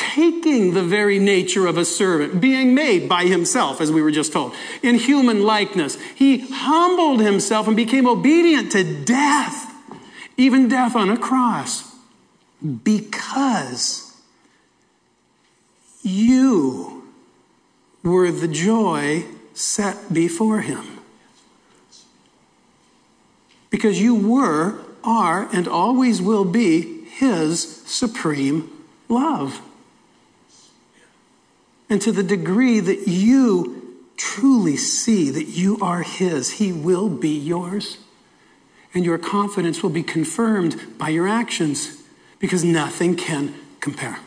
taking 0.00 0.72
the 0.72 0.82
very 0.82 1.18
nature 1.18 1.66
of 1.66 1.76
a 1.76 1.84
servant, 1.84 2.40
being 2.40 2.74
made 2.74 3.08
by 3.08 3.24
himself, 3.24 3.80
as 3.80 3.92
we 3.92 4.02
were 4.02 4.10
just 4.10 4.32
told, 4.32 4.54
in 4.82 4.94
human 4.96 5.42
likeness. 5.42 6.00
He 6.14 6.38
humbled 6.38 7.20
himself 7.20 7.66
and 7.66 7.76
became 7.76 8.06
obedient 8.08 8.72
to 8.72 8.82
death, 9.04 9.72
even 10.36 10.68
death 10.68 10.96
on 10.96 11.10
a 11.10 11.18
cross, 11.18 11.94
because 12.82 14.16
you 16.02 17.08
were 18.02 18.30
the 18.30 18.48
joy 18.48 19.24
set 19.52 20.12
before 20.12 20.60
him. 20.60 20.98
Because 23.68 24.00
you 24.00 24.14
were, 24.14 24.80
are, 25.04 25.48
and 25.52 25.68
always 25.68 26.22
will 26.22 26.46
be 26.46 27.04
his 27.04 27.82
supreme 27.86 28.70
love. 29.08 29.60
And 31.90 32.00
to 32.02 32.12
the 32.12 32.22
degree 32.22 32.78
that 32.78 33.08
you 33.08 34.06
truly 34.16 34.76
see 34.76 35.28
that 35.30 35.48
you 35.48 35.76
are 35.82 36.02
His, 36.02 36.52
He 36.52 36.72
will 36.72 37.08
be 37.08 37.36
yours. 37.36 37.98
And 38.94 39.04
your 39.04 39.18
confidence 39.18 39.82
will 39.82 39.90
be 39.90 40.04
confirmed 40.04 40.98
by 40.98 41.08
your 41.08 41.28
actions 41.28 42.02
because 42.38 42.64
nothing 42.64 43.16
can 43.16 43.54
compare. 43.80 44.20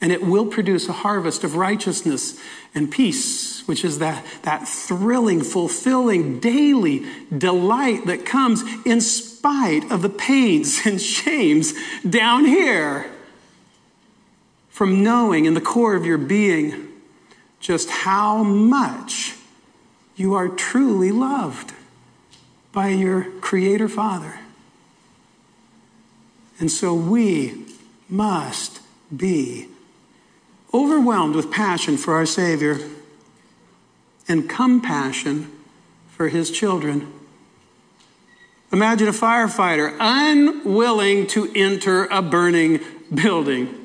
And 0.00 0.12
it 0.12 0.22
will 0.22 0.44
produce 0.44 0.86
a 0.88 0.92
harvest 0.92 1.44
of 1.44 1.56
righteousness 1.56 2.38
and 2.74 2.90
peace, 2.90 3.66
which 3.66 3.84
is 3.84 3.98
that, 4.00 4.24
that 4.42 4.68
thrilling, 4.68 5.40
fulfilling, 5.40 6.40
daily 6.40 7.06
delight 7.36 8.04
that 8.06 8.26
comes 8.26 8.62
in 8.84 9.00
spite 9.00 9.90
of 9.90 10.02
the 10.02 10.10
pains 10.10 10.84
and 10.84 11.00
shames 11.00 11.72
down 12.02 12.44
here 12.44 13.13
from 14.74 15.04
knowing 15.04 15.44
in 15.44 15.54
the 15.54 15.60
core 15.60 15.94
of 15.94 16.04
your 16.04 16.18
being 16.18 16.88
just 17.60 17.88
how 17.88 18.42
much 18.42 19.36
you 20.16 20.34
are 20.34 20.48
truly 20.48 21.12
loved 21.12 21.72
by 22.72 22.88
your 22.88 23.22
Creator 23.40 23.88
Father. 23.88 24.40
And 26.58 26.72
so 26.72 26.92
we 26.92 27.66
must 28.08 28.80
be 29.16 29.68
overwhelmed 30.74 31.36
with 31.36 31.52
passion 31.52 31.96
for 31.96 32.14
our 32.14 32.26
Savior 32.26 32.80
and 34.26 34.50
compassion 34.50 35.52
for 36.08 36.26
His 36.26 36.50
children. 36.50 37.12
Imagine 38.72 39.06
a 39.06 39.12
firefighter 39.12 39.96
unwilling 40.00 41.28
to 41.28 41.48
enter 41.54 42.06
a 42.06 42.20
burning 42.20 42.80
building. 43.14 43.82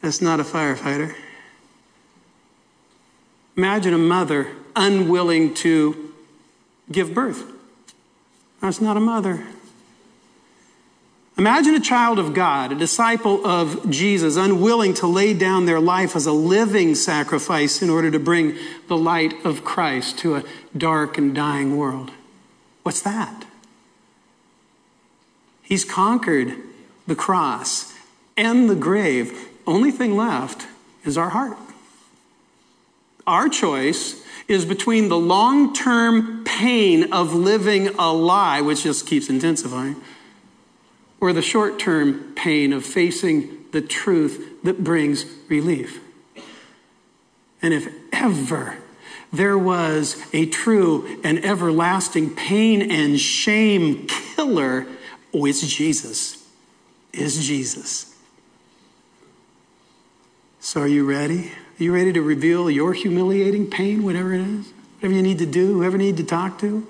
That's 0.00 0.20
not 0.20 0.40
a 0.40 0.44
firefighter. 0.44 1.14
Imagine 3.56 3.94
a 3.94 3.98
mother 3.98 4.52
unwilling 4.74 5.54
to 5.54 6.12
give 6.90 7.14
birth. 7.14 7.50
That's 8.60 8.80
not 8.80 8.96
a 8.96 9.00
mother. 9.00 9.46
Imagine 11.38 11.74
a 11.74 11.80
child 11.80 12.18
of 12.18 12.32
God, 12.32 12.72
a 12.72 12.74
disciple 12.74 13.46
of 13.46 13.90
Jesus, 13.90 14.36
unwilling 14.36 14.94
to 14.94 15.06
lay 15.06 15.34
down 15.34 15.66
their 15.66 15.80
life 15.80 16.16
as 16.16 16.24
a 16.24 16.32
living 16.32 16.94
sacrifice 16.94 17.82
in 17.82 17.90
order 17.90 18.10
to 18.10 18.18
bring 18.18 18.56
the 18.88 18.96
light 18.96 19.44
of 19.44 19.62
Christ 19.62 20.18
to 20.20 20.36
a 20.36 20.44
dark 20.76 21.18
and 21.18 21.34
dying 21.34 21.76
world. 21.76 22.10
What's 22.84 23.02
that? 23.02 23.44
He's 25.62 25.84
conquered 25.84 26.54
the 27.06 27.16
cross 27.16 27.92
and 28.36 28.70
the 28.70 28.74
grave 28.74 29.45
only 29.66 29.90
thing 29.90 30.16
left 30.16 30.66
is 31.04 31.18
our 31.18 31.30
heart. 31.30 31.56
Our 33.26 33.48
choice 33.48 34.22
is 34.48 34.64
between 34.64 35.08
the 35.08 35.18
long 35.18 35.74
term 35.74 36.44
pain 36.44 37.12
of 37.12 37.34
living 37.34 37.88
a 37.98 38.12
lie, 38.12 38.60
which 38.60 38.84
just 38.84 39.06
keeps 39.06 39.28
intensifying, 39.28 39.96
or 41.20 41.32
the 41.32 41.42
short 41.42 41.78
term 41.78 42.32
pain 42.36 42.72
of 42.72 42.84
facing 42.84 43.64
the 43.72 43.82
truth 43.82 44.62
that 44.62 44.84
brings 44.84 45.26
relief. 45.48 46.00
And 47.60 47.74
if 47.74 47.92
ever 48.12 48.78
there 49.32 49.58
was 49.58 50.22
a 50.32 50.46
true 50.46 51.20
and 51.24 51.44
everlasting 51.44 52.34
pain 52.34 52.90
and 52.90 53.18
shame 53.18 54.06
killer, 54.06 54.86
oh, 55.34 55.46
it's 55.46 55.66
Jesus. 55.66 56.44
Is 57.12 57.44
Jesus. 57.46 58.15
So, 60.66 60.80
are 60.80 60.88
you 60.88 61.08
ready? 61.08 61.52
Are 61.78 61.84
you 61.84 61.94
ready 61.94 62.12
to 62.12 62.20
reveal 62.20 62.68
your 62.68 62.92
humiliating 62.92 63.70
pain, 63.70 64.02
whatever 64.02 64.34
it 64.34 64.40
is? 64.40 64.72
Whatever 64.96 65.14
you 65.14 65.22
need 65.22 65.38
to 65.38 65.46
do, 65.46 65.74
whoever 65.74 65.96
you 65.96 66.02
need 66.02 66.16
to 66.16 66.24
talk 66.24 66.58
to? 66.58 66.84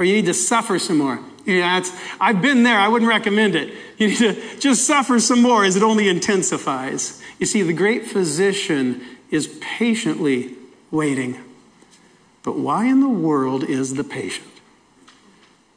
Or 0.00 0.04
you 0.04 0.16
need 0.16 0.26
to 0.26 0.34
suffer 0.34 0.80
some 0.80 0.98
more? 0.98 1.20
Yeah, 1.44 1.80
I've 2.20 2.42
been 2.42 2.64
there. 2.64 2.76
I 2.76 2.88
wouldn't 2.88 3.08
recommend 3.08 3.54
it. 3.54 3.72
You 3.98 4.08
need 4.08 4.18
to 4.18 4.58
just 4.58 4.84
suffer 4.84 5.20
some 5.20 5.42
more 5.42 5.64
as 5.64 5.76
it 5.76 5.84
only 5.84 6.08
intensifies. 6.08 7.22
You 7.38 7.46
see, 7.46 7.62
the 7.62 7.72
great 7.72 8.06
physician 8.06 9.00
is 9.30 9.46
patiently 9.60 10.54
waiting. 10.90 11.38
But 12.42 12.58
why 12.58 12.86
in 12.86 12.98
the 12.98 13.08
world 13.08 13.62
is 13.62 13.94
the 13.94 14.02
patient? 14.02 14.50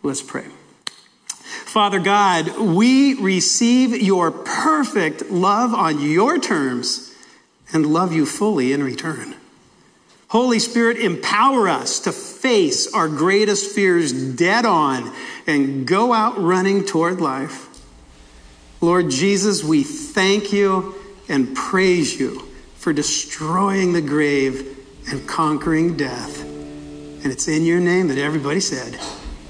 Let's 0.02 0.24
pray. 0.24 0.48
Father 1.50 2.00
God, 2.00 2.58
we 2.58 3.16
receive 3.16 4.02
your 4.02 4.32
perfect 4.32 5.30
love 5.30 5.74
on 5.74 6.02
your 6.02 6.38
terms 6.38 7.14
and 7.74 7.86
love 7.86 8.14
you 8.14 8.26
fully 8.26 8.74
in 8.74 8.84
return. 8.84 9.36
Holy 10.30 10.60
Spirit, 10.60 10.98
empower 10.98 11.68
us 11.68 12.00
to 12.02 12.12
face 12.12 12.94
our 12.94 13.08
greatest 13.08 13.74
fears 13.74 14.14
dead 14.14 14.64
on 14.66 15.12
and 15.48 15.88
go 15.88 16.14
out 16.14 16.40
running 16.40 16.86
toward 16.86 17.20
life. 17.20 17.66
Lord 18.80 19.10
Jesus, 19.10 19.64
we 19.64 19.84
thank 19.84 20.54
you 20.54 20.96
and 21.28 21.56
praise 21.56 22.20
you 22.20 22.48
for 22.76 22.94
destroying 22.94 23.94
the 23.94 24.02
grave 24.02 24.78
and 25.10 25.28
conquering 25.28 25.98
death. 25.98 26.42
And 26.42 27.26
it's 27.26 27.48
in 27.48 27.66
your 27.66 27.80
name 27.80 28.08
that 28.08 28.18
everybody 28.18 28.60
said, 28.60 29.00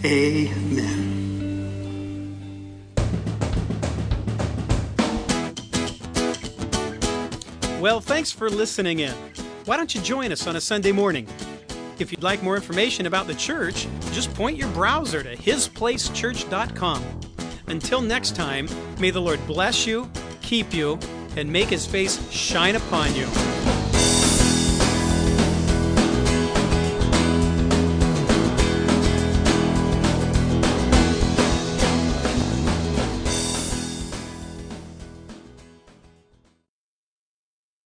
Amen. 0.03 0.98
Well, 7.79 8.01
thanks 8.01 8.29
for 8.29 8.49
listening 8.49 8.99
in. 8.99 9.13
Why 9.63 9.77
don't 9.77 9.95
you 9.95 10.01
join 10.01 10.33
us 10.33 10.45
on 10.47 10.57
a 10.57 10.61
Sunday 10.61 10.91
morning? 10.91 11.25
If 11.97 12.11
you'd 12.11 12.21
like 12.21 12.43
more 12.43 12.57
information 12.57 13.05
about 13.05 13.25
the 13.25 13.35
church, 13.35 13.87
just 14.11 14.33
point 14.33 14.57
your 14.57 14.67
browser 14.71 15.23
to 15.23 15.37
hisplacechurch.com. 15.37 17.03
Until 17.67 18.01
next 18.01 18.35
time, 18.35 18.67
may 18.99 19.11
the 19.11 19.21
Lord 19.21 19.39
bless 19.47 19.87
you, 19.87 20.11
keep 20.41 20.73
you, 20.73 20.99
and 21.37 21.49
make 21.49 21.69
his 21.69 21.85
face 21.85 22.29
shine 22.29 22.75
upon 22.75 23.15
you. 23.15 23.27